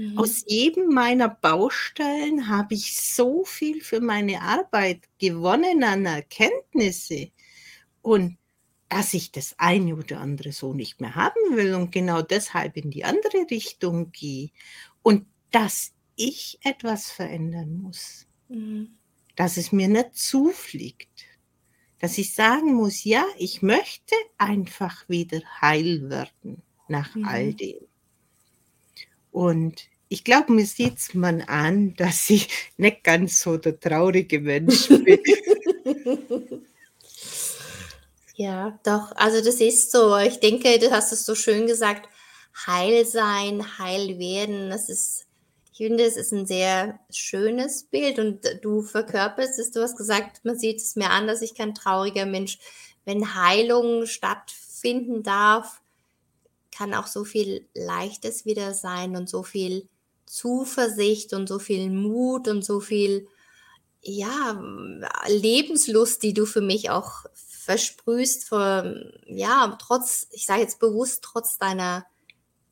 [0.00, 0.16] Mhm.
[0.16, 7.30] Aus jedem meiner Baustellen habe ich so viel für meine Arbeit gewonnen an Erkenntnisse
[8.00, 8.38] und
[8.88, 12.90] dass ich das eine oder andere so nicht mehr haben will und genau deshalb in
[12.90, 14.48] die andere Richtung gehe
[15.02, 18.96] und dass ich etwas verändern muss, mhm.
[19.36, 21.26] dass es mir nicht zufliegt,
[21.98, 27.24] dass ich sagen muss, ja, ich möchte einfach wieder heil werden nach mhm.
[27.26, 27.86] all dem.
[29.30, 34.88] Und ich glaube, mir sieht man an, dass ich nicht ganz so der traurige Mensch
[34.88, 35.20] bin.
[38.34, 40.16] ja, doch, also das ist so.
[40.16, 42.08] Ich denke, du hast es so schön gesagt,
[42.66, 45.26] heil sein, heil werden, das ist,
[45.70, 50.44] ich finde, es ist ein sehr schönes Bild und du verkörperst es, du hast gesagt,
[50.44, 52.58] man sieht es mir an, dass ich kein trauriger Mensch,
[53.04, 55.80] wenn Heilung stattfinden darf,
[56.72, 59.88] kann auch so viel Leichtes wieder sein und so viel
[60.30, 63.26] Zuversicht und so viel Mut und so viel,
[64.00, 64.62] ja,
[65.26, 71.58] Lebenslust, die du für mich auch versprühst, für, ja, trotz, ich sage jetzt bewusst, trotz
[71.58, 72.06] deiner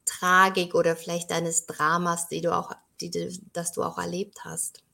[0.05, 3.11] Tragik oder vielleicht deines Dramas, die du auch, die,
[3.53, 4.85] das du auch erlebt hast.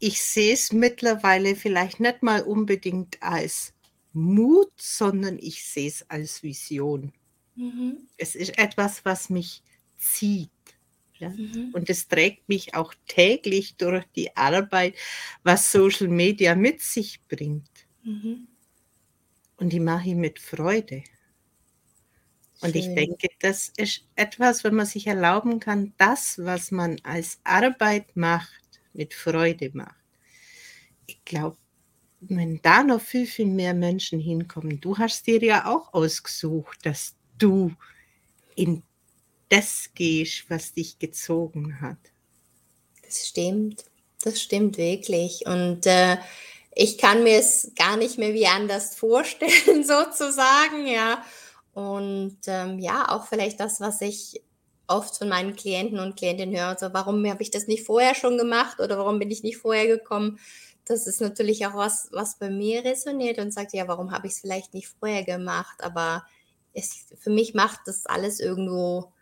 [0.00, 3.72] Ich sehe es mittlerweile vielleicht nicht mal unbedingt als
[4.12, 7.12] Mut, sondern ich sehe es als Vision.
[7.54, 8.08] Mhm.
[8.16, 9.62] Es ist etwas, was mich
[9.96, 10.50] zieht.
[11.18, 11.30] Ja?
[11.30, 11.70] Mhm.
[11.72, 14.94] Und es trägt mich auch täglich durch die Arbeit,
[15.42, 17.70] was Social Media mit sich bringt.
[18.02, 18.48] Mhm.
[19.56, 21.02] Und die mache ich mit Freude.
[22.60, 22.80] Und Schön.
[22.80, 28.16] ich denke, das ist etwas, wenn man sich erlauben kann, das, was man als Arbeit
[28.16, 29.94] macht, mit Freude macht.
[31.06, 31.56] Ich glaube,
[32.20, 37.16] wenn da noch viel, viel mehr Menschen hinkommen, du hast dir ja auch ausgesucht, dass
[37.38, 37.72] du
[38.56, 38.82] in
[39.48, 41.98] das gehst, was dich gezogen hat.
[43.04, 43.84] Das stimmt,
[44.22, 45.46] das stimmt wirklich.
[45.46, 46.18] Und äh,
[46.74, 51.24] ich kann mir es gar nicht mehr wie anders vorstellen, sozusagen, ja.
[51.72, 54.42] Und ähm, ja, auch vielleicht das, was ich
[54.86, 58.38] oft von meinen Klienten und Klientinnen höre, so, warum habe ich das nicht vorher schon
[58.38, 60.38] gemacht oder warum bin ich nicht vorher gekommen?
[60.86, 64.34] Das ist natürlich auch was, was bei mir resoniert und sagt, ja, warum habe ich
[64.34, 65.82] es vielleicht nicht vorher gemacht?
[65.82, 66.24] Aber
[66.72, 69.12] es, für mich macht das alles irgendwo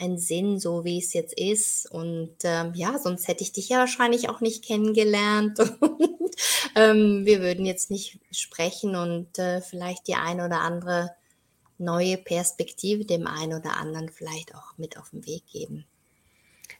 [0.00, 1.90] einen Sinn, so wie es jetzt ist.
[1.90, 5.58] Und ähm, ja, sonst hätte ich dich ja wahrscheinlich auch nicht kennengelernt.
[5.80, 6.34] Und,
[6.74, 11.10] ähm, wir würden jetzt nicht sprechen und äh, vielleicht die eine oder andere
[11.78, 15.86] neue Perspektive dem einen oder anderen vielleicht auch mit auf den Weg geben.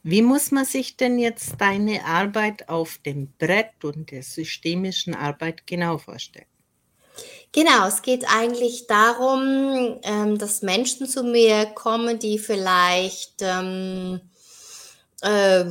[0.02, 5.66] Wie muss man sich denn jetzt deine Arbeit auf dem Brett und der systemischen Arbeit
[5.66, 6.46] genau vorstellen?
[7.52, 14.20] Genau, es geht eigentlich darum, ähm, dass Menschen zu mir kommen, die vielleicht ähm,
[15.22, 15.64] äh,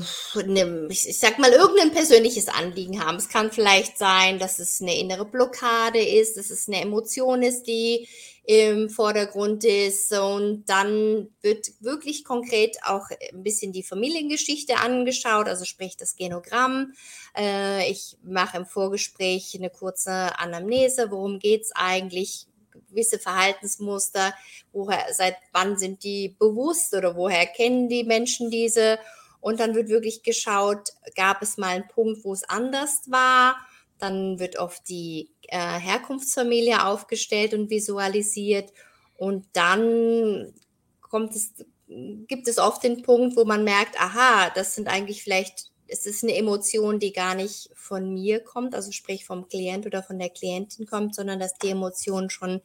[0.46, 3.18] ne, ich sag mal, irgendein persönliches Anliegen haben.
[3.18, 7.64] Es kann vielleicht sein, dass es eine innere Blockade ist, dass es eine Emotion ist,
[7.64, 8.08] die
[8.44, 10.12] im Vordergrund ist.
[10.12, 16.94] Und dann wird wirklich konkret auch ein bisschen die Familiengeschichte angeschaut, also sprich das Genogramm.
[17.38, 22.48] Äh, ich mache im Vorgespräch eine kurze Anamnese, worum geht's eigentlich,
[22.90, 24.34] gewisse Verhaltensmuster,
[24.72, 29.00] woher, seit wann sind die bewusst oder woher kennen die Menschen diese?
[29.42, 33.56] Und dann wird wirklich geschaut, gab es mal einen Punkt, wo es anders war?
[34.00, 38.74] Dann wird oft die äh, Herkunftsfamilie aufgestellt und visualisiert.
[39.16, 40.54] Und dann
[41.02, 41.54] kommt es,
[41.88, 46.24] gibt es oft den Punkt, wo man merkt, aha, das sind eigentlich vielleicht, es ist
[46.24, 50.30] eine Emotion, die gar nicht von mir kommt, also sprich vom Klient oder von der
[50.30, 52.62] Klientin kommt, sondern dass die Emotion schon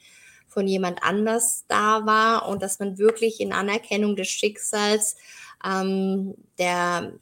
[0.46, 5.16] von jemand anders da war und dass man wirklich in Anerkennung des Schicksals
[5.64, 7.12] ähm, der,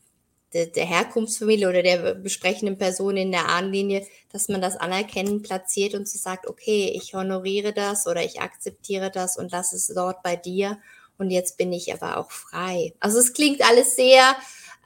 [0.52, 5.94] der, der Herkunftsfamilie oder der besprechenden Person in der Ahnenlinie, dass man das anerkennen platziert
[5.94, 10.22] und so sagt, okay, ich honoriere das oder ich akzeptiere das und das ist dort
[10.22, 10.78] bei dir
[11.18, 12.94] und jetzt bin ich aber auch frei.
[13.00, 14.36] Also es klingt alles sehr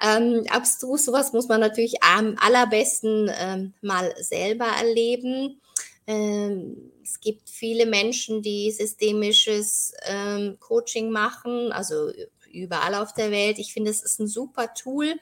[0.02, 5.60] ähm, abstrus, sowas muss man natürlich am allerbesten ähm, mal selber erleben.
[6.06, 12.10] Ähm, es gibt viele Menschen, die systemisches ähm, Coaching machen, also
[12.52, 13.58] überall auf der Welt.
[13.58, 15.14] Ich finde, es ist ein super Tool.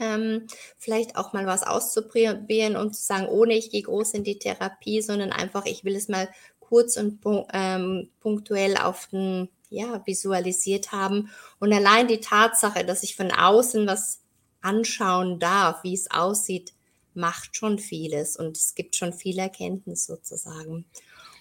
[0.00, 0.46] Ähm,
[0.78, 5.02] vielleicht auch mal was auszuprobieren und zu sagen, ohne ich gehe groß in die Therapie,
[5.02, 6.28] sondern einfach, ich will es mal
[6.60, 7.20] kurz und
[7.52, 11.30] ähm, punktuell auf den, ja, visualisiert haben.
[11.60, 14.20] Und allein die Tatsache, dass ich von außen was
[14.62, 16.72] anschauen darf, wie es aussieht,
[17.14, 20.86] macht schon vieles und es gibt schon viel Erkenntnis sozusagen.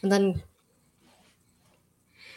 [0.01, 0.43] Und dann,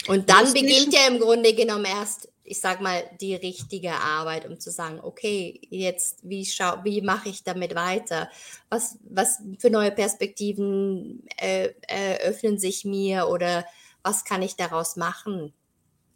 [0.06, 4.61] und dann beginnt ja im Grunde genommen erst ich sag mal, die richtige Arbeit, um
[4.61, 8.28] zu sagen, okay, jetzt, wie schau, wie mache ich damit weiter?
[8.68, 13.64] Was, was für neue Perspektiven äh, eröffnen sich mir oder
[14.03, 15.55] was kann ich daraus machen?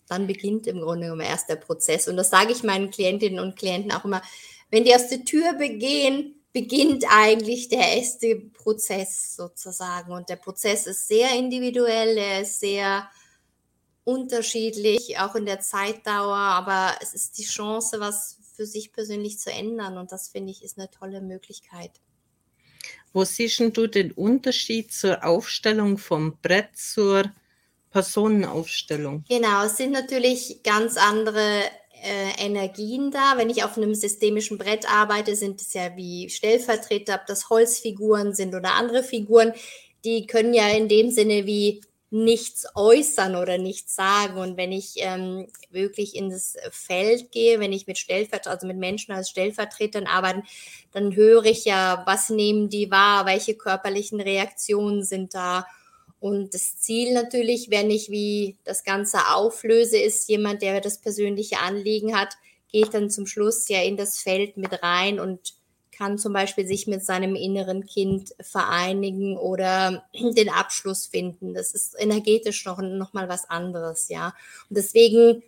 [0.06, 2.08] Dann beginnt im Grunde genommen erst der Prozess.
[2.08, 4.22] Und das sage ich meinen Klientinnen und Klienten auch immer,
[4.70, 10.12] wenn die aus der Tür begehen, beginnt eigentlich der erste Prozess sozusagen.
[10.12, 13.08] Und der Prozess ist sehr individuell, er ist sehr
[14.08, 19.50] unterschiedlich, auch in der Zeitdauer, aber es ist die Chance, was für sich persönlich zu
[19.52, 21.90] ändern und das finde ich ist eine tolle Möglichkeit.
[23.12, 27.24] Wo siehst du den Unterschied zur Aufstellung vom Brett zur
[27.90, 29.24] Personenaufstellung?
[29.28, 31.64] Genau, es sind natürlich ganz andere
[32.02, 33.34] äh, Energien da.
[33.36, 38.34] Wenn ich auf einem systemischen Brett arbeite, sind es ja wie Stellvertreter, ob das Holzfiguren
[38.34, 39.52] sind oder andere Figuren,
[40.04, 44.38] die können ja in dem Sinne wie nichts äußern oder nichts sagen.
[44.38, 48.78] Und wenn ich ähm, wirklich in das Feld gehe, wenn ich mit Stellvertretern, also mit
[48.78, 50.42] Menschen als Stellvertretern arbeite,
[50.92, 55.66] dann höre ich ja, was nehmen die wahr, welche körperlichen Reaktionen sind da.
[56.20, 61.58] Und das Ziel natürlich, wenn ich wie das Ganze auflöse, ist jemand, der das persönliche
[61.58, 62.34] Anliegen hat,
[62.72, 65.57] geht dann zum Schluss ja in das Feld mit rein und
[65.98, 71.54] kann zum Beispiel sich mit seinem inneren Kind vereinigen oder den Abschluss finden.
[71.54, 74.28] Das ist energetisch noch, noch mal was anderes, ja.
[74.70, 75.42] Und deswegen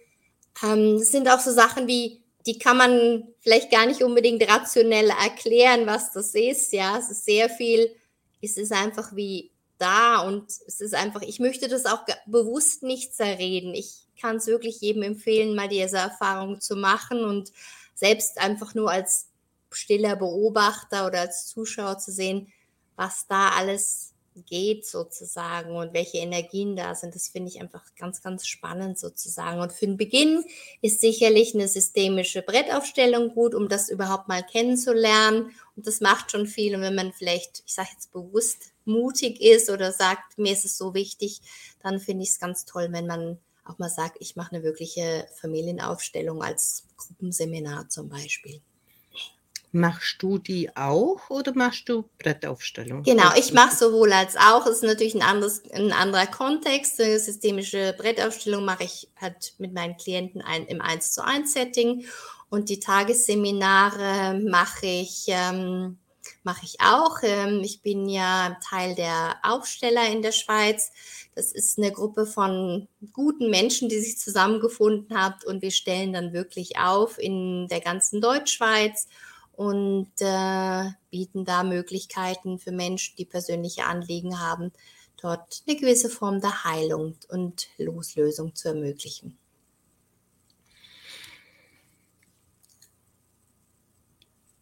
[0.64, 5.86] ähm, sind auch so Sachen wie, die kann man vielleicht gar nicht unbedingt rationell erklären,
[5.86, 6.98] was das ist, ja.
[6.98, 7.94] Es ist sehr viel,
[8.42, 13.14] es ist einfach wie da und es ist einfach, ich möchte das auch bewusst nicht
[13.14, 13.72] zerreden.
[13.72, 17.52] Ich kann es wirklich jedem empfehlen, mal diese Erfahrung zu machen und
[17.94, 19.29] selbst einfach nur als
[19.70, 22.52] stiller Beobachter oder als Zuschauer zu sehen,
[22.96, 24.14] was da alles
[24.46, 27.14] geht sozusagen und welche Energien da sind.
[27.14, 29.60] Das finde ich einfach ganz, ganz spannend sozusagen.
[29.60, 30.44] Und für den Beginn
[30.80, 35.50] ist sicherlich eine systemische Brettaufstellung gut, um das überhaupt mal kennenzulernen.
[35.76, 36.74] Und das macht schon viel.
[36.74, 40.78] Und wenn man vielleicht, ich sage jetzt bewusst, mutig ist oder sagt, mir ist es
[40.78, 41.40] so wichtig,
[41.82, 45.26] dann finde ich es ganz toll, wenn man auch mal sagt, ich mache eine wirkliche
[45.40, 48.60] Familienaufstellung als Gruppenseminar zum Beispiel.
[49.72, 53.04] Machst du die auch oder machst du Brettaufstellung?
[53.04, 54.66] Genau, ich mache sowohl als auch.
[54.66, 57.00] Es ist natürlich ein, anderes, ein anderer Kontext.
[57.00, 62.04] Eine systemische Brettaufstellung mache ich halt mit meinen Klienten ein, im 1 zu 1 Setting
[62.50, 65.98] und die Tagesseminare mache ich, ähm,
[66.42, 67.18] mache ich auch.
[67.22, 70.90] Ähm, ich bin ja Teil der Aufsteller in der Schweiz.
[71.36, 76.32] Das ist eine Gruppe von guten Menschen, die sich zusammengefunden haben und wir stellen dann
[76.32, 79.06] wirklich auf in der ganzen Deutschschweiz
[79.60, 84.72] und äh, bieten da Möglichkeiten für Menschen, die persönliche Anliegen haben,
[85.20, 89.36] dort eine gewisse Form der Heilung und Loslösung zu ermöglichen.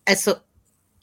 [0.04, 0.34] Also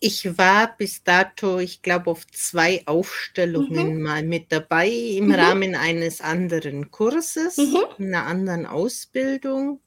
[0.02, 4.02] ich war bis dato, ich glaube, auf zwei Aufstellungen mhm.
[4.02, 5.36] mal mit dabei im mhm.
[5.36, 7.78] Rahmen eines anderen Kurses, mhm.
[7.98, 9.80] einer anderen Ausbildung.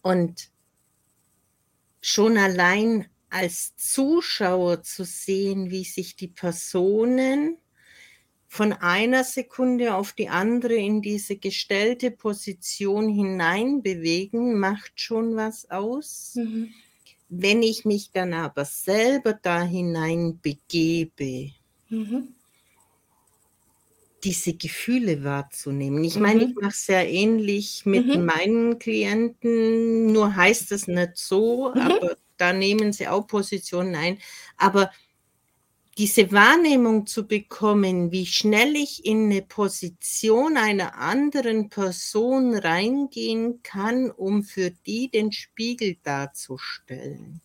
[0.00, 0.50] Und
[2.02, 7.56] schon allein als Zuschauer zu sehen, wie sich die Personen
[8.46, 16.34] von einer Sekunde auf die andere in diese gestellte Position hineinbewegen, macht schon was aus.
[16.34, 16.74] Mhm.
[17.30, 21.52] Wenn ich mich dann aber selber da hinein begebe,
[21.88, 22.34] mhm.
[24.24, 26.04] Diese Gefühle wahrzunehmen.
[26.04, 26.22] Ich mhm.
[26.22, 28.24] meine, ich mache es sehr ähnlich mit mhm.
[28.24, 31.80] meinen Klienten, nur heißt es nicht so, mhm.
[31.80, 34.18] aber da nehmen sie auch Positionen ein.
[34.56, 34.90] Aber
[35.98, 44.10] diese Wahrnehmung zu bekommen, wie schnell ich in eine Position einer anderen Person reingehen kann,
[44.10, 47.42] um für die den Spiegel darzustellen,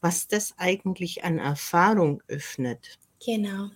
[0.00, 2.98] was das eigentlich an Erfahrung öffnet.
[3.24, 3.70] Genau,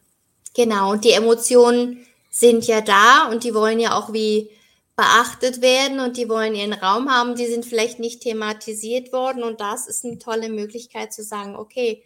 [0.54, 0.92] genau.
[0.92, 4.50] Und die Emotionen sind ja da und die wollen ja auch wie
[4.96, 7.36] beachtet werden und die wollen ihren Raum haben.
[7.36, 12.02] Die sind vielleicht nicht thematisiert worden und das ist eine tolle Möglichkeit zu sagen, okay,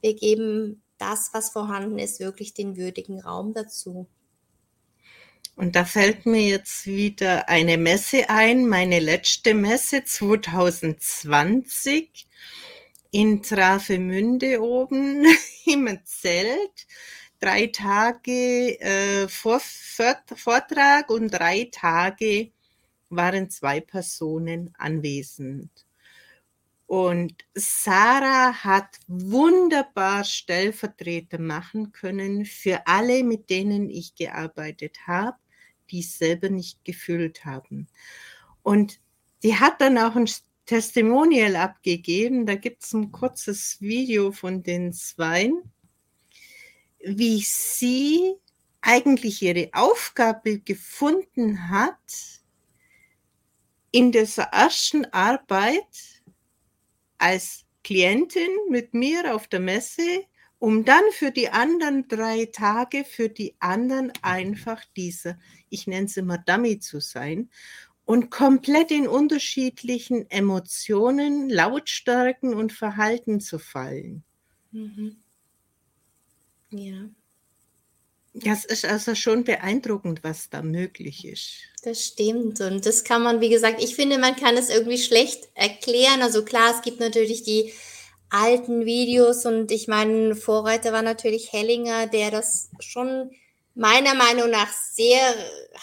[0.00, 4.06] wir geben das, was vorhanden ist, wirklich den würdigen Raum dazu.
[5.54, 12.26] Und da fällt mir jetzt wieder eine Messe ein, meine letzte Messe 2020
[13.10, 15.24] in Travemünde oben
[15.66, 16.86] im Zelt.
[17.40, 22.50] Drei Tage äh, Vor Vortrag und drei Tage
[23.10, 25.70] waren zwei Personen anwesend.
[26.88, 35.36] Und Sarah hat wunderbar Stellvertreter machen können für alle, mit denen ich gearbeitet habe,
[35.90, 37.88] die es selber nicht gefühlt haben.
[38.62, 39.00] Und
[39.42, 40.30] die hat dann auch ein
[40.64, 42.46] Testimonial abgegeben.
[42.46, 45.70] Da gibt es ein kurzes Video von den Zweien,
[47.00, 48.34] wie sie
[48.80, 51.96] eigentlich ihre Aufgabe gefunden hat
[53.90, 56.22] in dieser ersten Arbeit
[57.18, 60.24] als Klientin mit mir auf der Messe,
[60.58, 65.38] um dann für die anderen drei Tage für die anderen einfach diese,
[65.70, 67.48] ich nenne es immer Dummy zu sein
[68.04, 74.24] und komplett in unterschiedlichen Emotionen, Lautstärken und Verhalten zu fallen.
[74.72, 75.16] Mhm.
[76.70, 77.08] Ja.
[78.34, 81.54] Das ist also schon beeindruckend, was da möglich ist.
[81.82, 82.60] Das stimmt.
[82.60, 86.22] Und das kann man, wie gesagt, ich finde, man kann es irgendwie schlecht erklären.
[86.22, 87.72] Also klar, es gibt natürlich die
[88.30, 93.30] alten Videos und ich meine, Vorreiter war natürlich Hellinger, der das schon
[93.74, 95.20] meiner Meinung nach sehr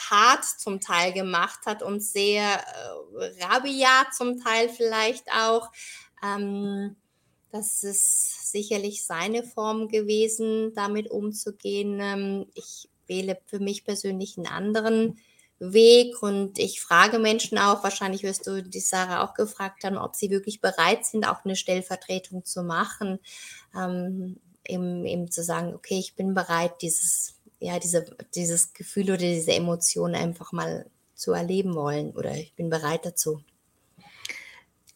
[0.09, 5.71] hart zum Teil gemacht hat und sehr äh, rabiat zum Teil vielleicht auch.
[6.23, 6.95] Ähm,
[7.55, 11.99] das ist sicherlich seine Form gewesen, damit umzugehen.
[12.01, 15.19] Ähm, ich wähle für mich persönlich einen anderen
[15.59, 20.17] Weg und ich frage Menschen auch, wahrscheinlich wirst du die Sarah auch gefragt haben, ob
[20.17, 23.19] sie wirklich bereit sind, auch eine Stellvertretung zu machen,
[23.73, 24.37] ähm,
[24.67, 29.53] eben, eben zu sagen, okay, ich bin bereit, dieses, ja, diese, dieses Gefühl oder diese
[29.53, 33.41] Emotion einfach mal zu erleben wollen oder ich bin bereit dazu.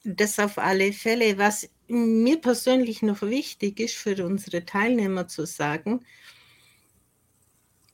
[0.03, 1.37] Das auf alle Fälle.
[1.37, 6.05] Was mir persönlich noch wichtig ist für unsere Teilnehmer zu sagen,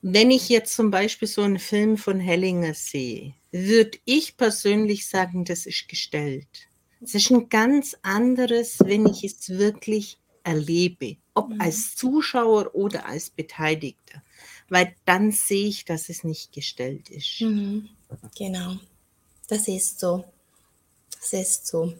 [0.02, 5.46] wenn ich jetzt zum Beispiel so einen Film von Hellinger sehe, würde ich persönlich sagen,
[5.46, 6.68] das ist gestellt.
[7.02, 11.60] Es ist ein ganz anderes, wenn ich es wirklich erlebe, ob mhm.
[11.60, 14.22] als Zuschauer oder als Beteiligter,
[14.70, 17.41] weil dann sehe ich, dass es nicht gestellt ist.
[17.41, 17.89] Mhm.
[18.38, 18.76] Genau,
[19.48, 20.24] das ist so.
[21.20, 21.93] Das ist so.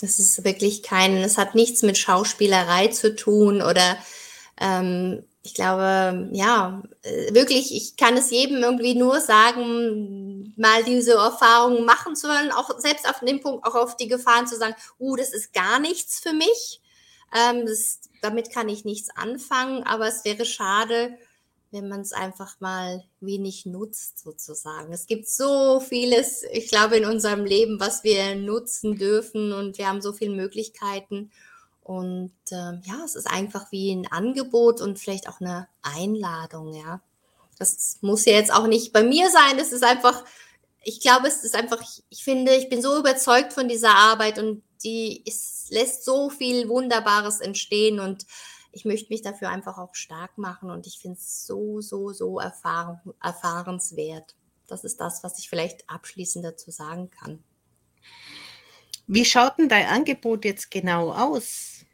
[0.00, 3.96] Das ist wirklich kein, es hat nichts mit Schauspielerei zu tun oder
[4.60, 11.14] ähm, ich glaube, ja, äh, wirklich, ich kann es jedem irgendwie nur sagen, mal diese
[11.14, 14.74] Erfahrungen machen zu wollen, auch selbst auf dem Punkt, auch auf die Gefahren zu sagen,
[14.98, 16.80] uh, das ist gar nichts für mich.
[17.34, 21.16] Ähm, das, damit kann ich nichts anfangen, aber es wäre schade,
[21.72, 24.92] wenn man es einfach mal wenig nutzt, sozusagen.
[24.92, 29.88] Es gibt so vieles, ich glaube, in unserem Leben, was wir nutzen dürfen und wir
[29.88, 31.30] haben so viele Möglichkeiten.
[31.82, 37.00] Und äh, ja, es ist einfach wie ein Angebot und vielleicht auch eine Einladung, ja.
[37.58, 40.24] Das muss ja jetzt auch nicht bei mir sein, es ist einfach,
[40.82, 44.62] ich glaube, es ist einfach, ich finde, ich bin so überzeugt von dieser Arbeit und
[44.82, 48.24] die ist, lässt so viel Wunderbares entstehen und
[48.72, 52.38] ich möchte mich dafür einfach auch stark machen und ich finde es so, so, so
[52.38, 54.34] erfahren, erfahrenswert.
[54.66, 57.42] Das ist das, was ich vielleicht abschließend dazu sagen kann.
[59.06, 61.84] Wie schaut denn dein Angebot jetzt genau aus?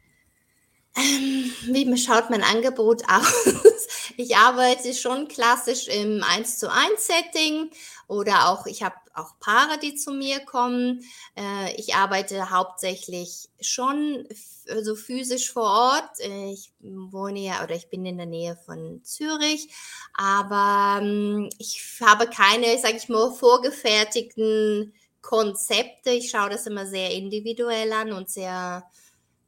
[0.95, 3.87] Ähm, wie schaut mein Angebot aus?
[4.17, 7.71] Ich arbeite schon klassisch im 1 zu 1 Setting
[8.07, 11.03] oder auch, ich habe auch Paare, die zu mir kommen.
[11.35, 14.27] Äh, ich arbeite hauptsächlich schon
[14.69, 16.19] also physisch vor Ort.
[16.19, 19.69] Äh, ich wohne ja oder ich bin in der Nähe von Zürich,
[20.13, 26.11] aber ähm, ich habe keine, sage ich mal, vorgefertigten Konzepte.
[26.11, 28.83] Ich schaue das immer sehr individuell an und sehr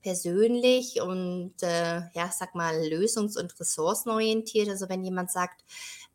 [0.02, 4.70] persönlich und äh, ja, sag mal, lösungs- und ressourcenorientiert.
[4.70, 5.64] Also wenn jemand sagt,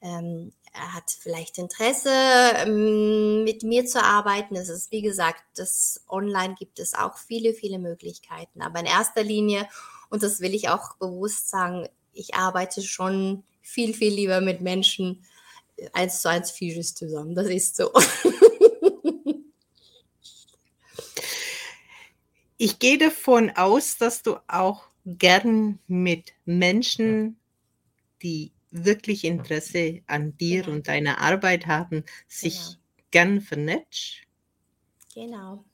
[0.00, 4.56] ähm, er hat vielleicht Interesse, ähm, mit mir zu arbeiten.
[4.56, 8.60] Es ist, wie gesagt, das online gibt es auch viele, viele Möglichkeiten.
[8.60, 9.68] Aber in erster Linie,
[10.10, 15.24] und das will ich auch bewusst sagen, ich arbeite schon viel, viel lieber mit Menschen
[15.76, 17.34] äh, eins zu eins physisch zusammen.
[17.34, 17.90] Das ist so.
[22.56, 27.36] Ich gehe davon aus, dass du auch gern mit Menschen,
[28.22, 30.76] die wirklich Interesse an dir genau.
[30.76, 32.76] und deiner Arbeit haben, sich genau.
[33.10, 34.22] gern vernetzt.
[35.14, 35.64] Genau.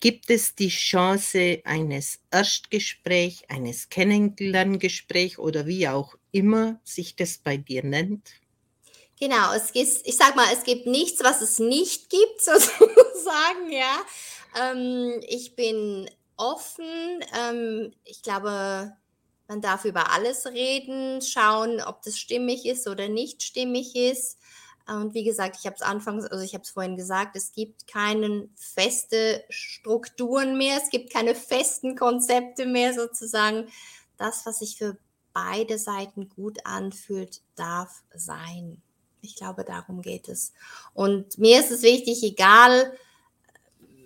[0.00, 7.56] Gibt es die Chance eines Erstgesprächs, eines Kennenlerngesprächs oder wie auch immer sich das bei
[7.56, 8.28] dir nennt?
[9.18, 13.98] Genau, es gibt, ich sag mal, es gibt nichts, was es nicht gibt, sozusagen, ja.
[14.56, 17.24] Ähm, ich bin offen.
[17.36, 18.96] Ähm, ich glaube,
[19.48, 24.38] man darf über alles reden, schauen, ob das stimmig ist oder nicht stimmig ist.
[24.86, 27.86] Und wie gesagt, ich habe es anfangs, also ich habe es vorhin gesagt, es gibt
[27.86, 33.68] keine feste Strukturen mehr, es gibt keine festen Konzepte mehr sozusagen.
[34.16, 34.96] Das, was sich für
[35.34, 38.82] beide Seiten gut anfühlt, darf sein.
[39.20, 40.52] Ich glaube, darum geht es.
[40.94, 42.92] Und mir ist es wichtig, egal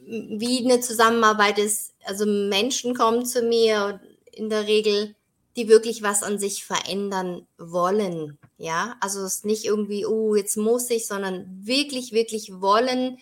[0.04, 1.94] wie eine Zusammenarbeit ist.
[2.04, 4.00] Also Menschen kommen zu mir
[4.32, 5.14] in der Regel,
[5.56, 8.38] die wirklich was an sich verändern wollen.
[8.58, 13.18] Ja, also es ist nicht irgendwie, oh, jetzt muss ich, sondern wirklich, wirklich wollen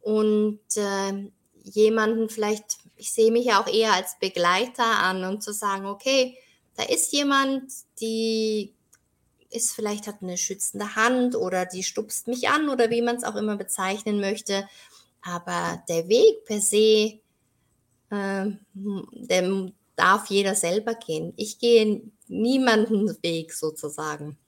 [0.00, 1.30] und äh,
[1.62, 6.36] jemanden vielleicht, ich sehe mich ja auch eher als Begleiter an, um zu sagen, okay,
[6.76, 8.74] da ist jemand, die
[9.50, 13.24] ist vielleicht hat eine schützende Hand oder die stupst mich an oder wie man es
[13.24, 14.68] auch immer bezeichnen möchte.
[15.22, 17.20] Aber der Weg per se,
[18.10, 21.32] äh, der darf jeder selber gehen.
[21.36, 24.38] Ich gehe niemanden Weg sozusagen.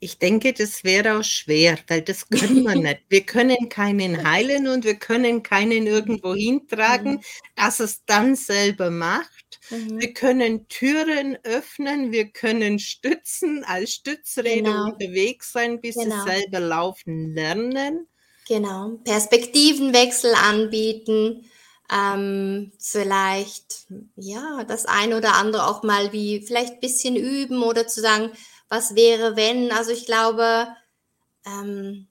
[0.00, 3.00] Ich denke, das wäre auch schwer, weil das können wir nicht.
[3.08, 7.20] Wir können keinen heilen und wir können keinen irgendwo hintragen, mhm.
[7.56, 9.60] dass es dann selber macht.
[9.70, 10.00] Mhm.
[10.00, 14.92] Wir können Türen öffnen, wir können stützen, als Stützräder genau.
[14.92, 16.22] unterwegs sein, bis genau.
[16.22, 18.06] sie selber laufen lernen.
[18.46, 21.48] Genau, Perspektivenwechsel anbieten,
[21.92, 27.86] ähm, vielleicht ja das eine oder andere auch mal wie vielleicht ein bisschen üben oder
[27.86, 28.30] zu sagen,
[28.68, 29.70] was wäre wenn.
[29.72, 30.68] Also ich glaube,
[31.46, 32.08] ähm,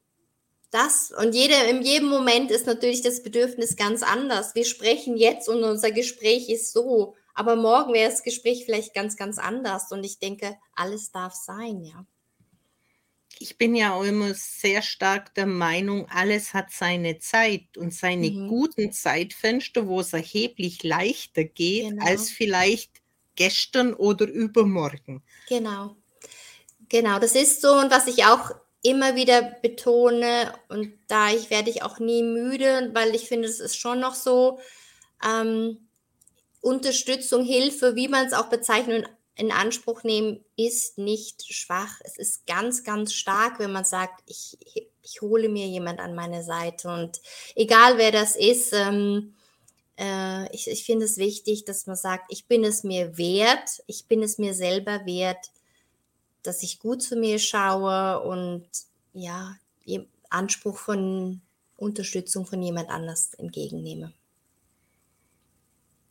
[0.71, 4.55] das und jede, in jedem Moment ist natürlich das Bedürfnis ganz anders.
[4.55, 9.17] Wir sprechen jetzt und unser Gespräch ist so, aber morgen wäre das Gespräch vielleicht ganz,
[9.17, 9.91] ganz anders.
[9.91, 12.05] Und ich denke, alles darf sein, ja
[13.43, 18.31] ich bin ja auch immer sehr stark der Meinung, alles hat seine Zeit und seine
[18.31, 18.47] mhm.
[18.47, 22.05] guten Zeitfenster, wo es erheblich leichter geht genau.
[22.05, 23.01] als vielleicht
[23.35, 25.21] gestern oder übermorgen.
[25.49, 25.97] Genau.
[26.87, 31.69] Genau, das ist so und was ich auch immer wieder betone und da ich werde
[31.69, 34.59] ich auch nie müde, weil ich finde, es ist schon noch so
[35.21, 35.89] ähm,
[36.61, 41.99] Unterstützung, Hilfe, wie man es auch bezeichnet in Anspruch nehmen, ist nicht schwach.
[42.03, 44.57] Es ist ganz, ganz stark, wenn man sagt, ich,
[45.01, 46.89] ich hole mir jemand an meine Seite.
[46.89, 47.19] Und
[47.55, 49.33] egal wer das ist, ähm,
[49.97, 54.05] äh, ich, ich finde es wichtig, dass man sagt, ich bin es mir wert, ich
[54.05, 55.51] bin es mir selber wert,
[56.43, 58.67] dass ich gut zu mir schaue und
[59.13, 59.55] ja,
[60.29, 61.41] Anspruch von
[61.77, 64.13] Unterstützung von jemand anders entgegennehme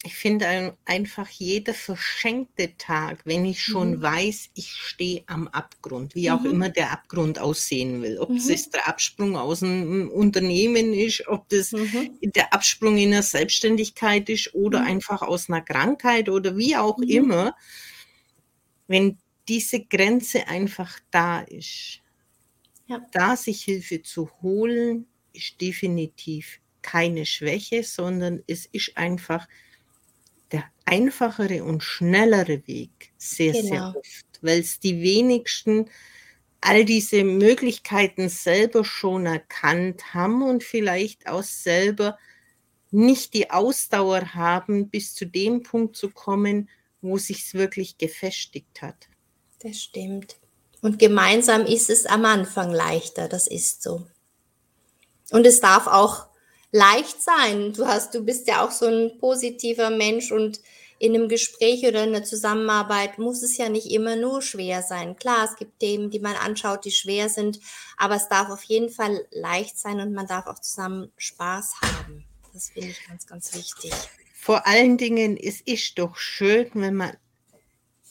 [0.04, 4.02] ich finde einfach jeder verschenkte Tag, wenn ich schon mhm.
[4.02, 6.50] weiß, ich stehe am Abgrund, wie auch mhm.
[6.50, 8.18] immer der Abgrund aussehen will.
[8.18, 8.36] Ob mhm.
[8.36, 12.18] es der Absprung aus dem Unternehmen ist, ob das mhm.
[12.20, 14.88] der Absprung in der Selbstständigkeit ist oder mhm.
[14.88, 17.08] einfach aus einer Krankheit oder wie auch mhm.
[17.08, 17.56] immer.
[18.88, 22.00] Wenn diese Grenze einfach da ist,
[22.88, 23.00] ja.
[23.12, 29.46] da sich Hilfe zu holen, ist definitiv keine Schwäche, sondern es ist einfach
[30.92, 33.68] einfachere und schnellere Weg sehr, genau.
[33.68, 35.88] sehr oft, weil es die wenigsten
[36.60, 42.18] all diese Möglichkeiten selber schon erkannt haben und vielleicht auch selber
[42.90, 46.68] nicht die Ausdauer haben, bis zu dem Punkt zu kommen,
[47.00, 49.08] wo sich's wirklich gefestigt hat.
[49.62, 50.36] Das stimmt.
[50.82, 54.06] Und gemeinsam ist es am Anfang leichter, das ist so.
[55.30, 56.26] Und es darf auch
[56.72, 57.72] leicht sein.
[57.72, 60.60] Du hast, du bist ja auch so ein positiver Mensch und
[60.98, 65.16] in einem Gespräch oder in einer Zusammenarbeit muss es ja nicht immer nur schwer sein.
[65.16, 67.58] Klar, es gibt Themen, die man anschaut, die schwer sind,
[67.96, 72.24] aber es darf auf jeden Fall leicht sein und man darf auch zusammen Spaß haben.
[72.52, 73.92] Das finde ich ganz, ganz wichtig.
[74.32, 77.16] Vor allen Dingen, es ist doch schön, wenn man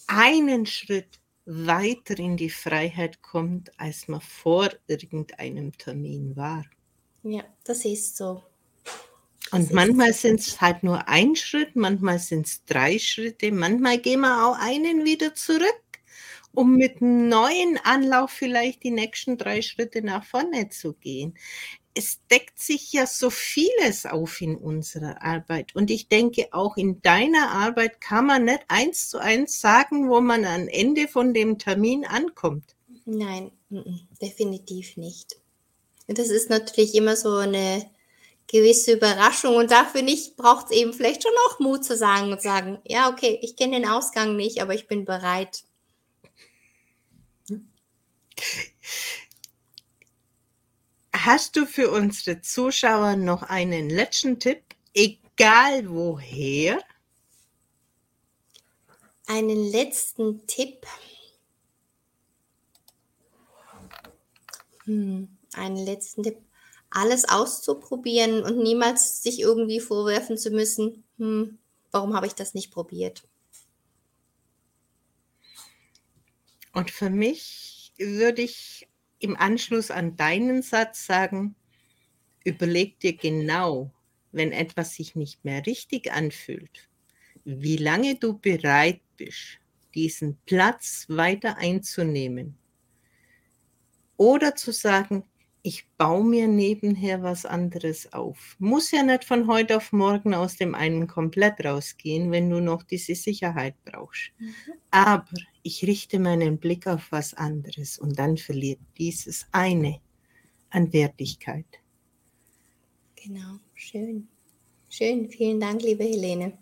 [0.08, 6.66] einen Schritt weiter in die Freiheit kommt, als man vor irgendeinem Termin war.
[7.24, 8.44] Ja, das ist so.
[9.52, 14.22] Und manchmal sind es halt nur ein Schritt, manchmal sind es drei Schritte, manchmal gehen
[14.22, 15.84] wir auch einen wieder zurück,
[16.54, 21.36] um mit einem neuen Anlauf vielleicht die nächsten drei Schritte nach vorne zu gehen.
[21.94, 25.76] Es deckt sich ja so vieles auf in unserer Arbeit.
[25.76, 30.22] Und ich denke, auch in deiner Arbeit kann man nicht eins zu eins sagen, wo
[30.22, 32.76] man am Ende von dem Termin ankommt.
[33.04, 33.52] Nein,
[34.22, 35.36] definitiv nicht.
[36.08, 37.90] Das ist natürlich immer so eine
[38.52, 39.56] gewisse Überraschung.
[39.56, 43.10] Und dafür nicht braucht es eben vielleicht schon auch Mut zu sagen und sagen, ja,
[43.10, 45.64] okay, ich kenne den Ausgang nicht, aber ich bin bereit.
[51.14, 54.64] Hast du für unsere Zuschauer noch einen letzten Tipp,
[54.94, 56.80] egal woher?
[59.28, 60.86] Einen letzten Tipp.
[64.86, 66.38] Hm, einen letzten Tipp
[66.92, 71.58] alles auszuprobieren und niemals sich irgendwie vorwerfen zu müssen, hm,
[71.92, 73.24] warum habe ich das nicht probiert?
[76.74, 78.88] Und für mich würde ich
[79.20, 81.56] im Anschluss an deinen Satz sagen,
[82.44, 83.92] überleg dir genau,
[84.32, 86.90] wenn etwas sich nicht mehr richtig anfühlt,
[87.44, 89.60] wie lange du bereit bist,
[89.94, 92.58] diesen Platz weiter einzunehmen.
[94.18, 95.26] Oder zu sagen,
[95.64, 98.56] ich baue mir nebenher was anderes auf.
[98.58, 102.84] Muss ja nicht von heute auf morgen aus dem einen komplett rausgehen, wenn du noch
[102.84, 104.32] diese Sicherheit brauchst.
[104.40, 104.54] Mhm.
[104.90, 105.28] Aber
[105.62, 110.00] ich richte meinen Blick auf was anderes und dann verliert dieses eine
[110.72, 111.66] an Wertigkeit.
[113.16, 114.28] Genau, schön.
[114.90, 116.58] Schön, vielen Dank, liebe Helene.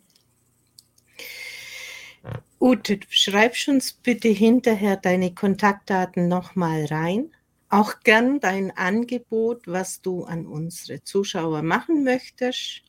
[2.60, 7.32] Ute, schreibst uns bitte hinterher deine Kontaktdaten nochmal rein
[7.70, 12.84] auch gern dein Angebot, was du an unsere Zuschauer machen möchtest.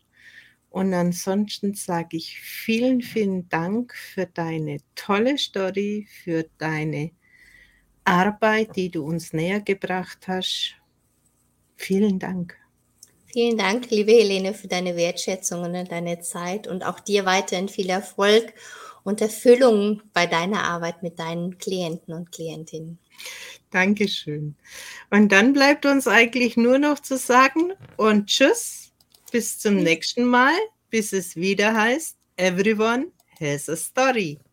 [0.70, 7.10] Und ansonsten sage ich vielen, vielen Dank für deine tolle Story, für deine
[8.04, 10.76] Arbeit, die du uns näher gebracht hast.
[11.76, 12.56] Vielen Dank.
[13.32, 17.88] Vielen Dank, liebe Helene, für deine Wertschätzung und deine Zeit und auch dir weiterhin viel
[17.88, 18.52] Erfolg
[19.04, 22.98] und Erfüllung bei deiner Arbeit mit deinen Klienten und Klientinnen.
[23.70, 24.56] Dankeschön.
[25.10, 28.92] Und dann bleibt uns eigentlich nur noch zu sagen und tschüss,
[29.30, 30.54] bis zum nächsten Mal,
[30.90, 34.40] bis es wieder heißt, Everyone has a story.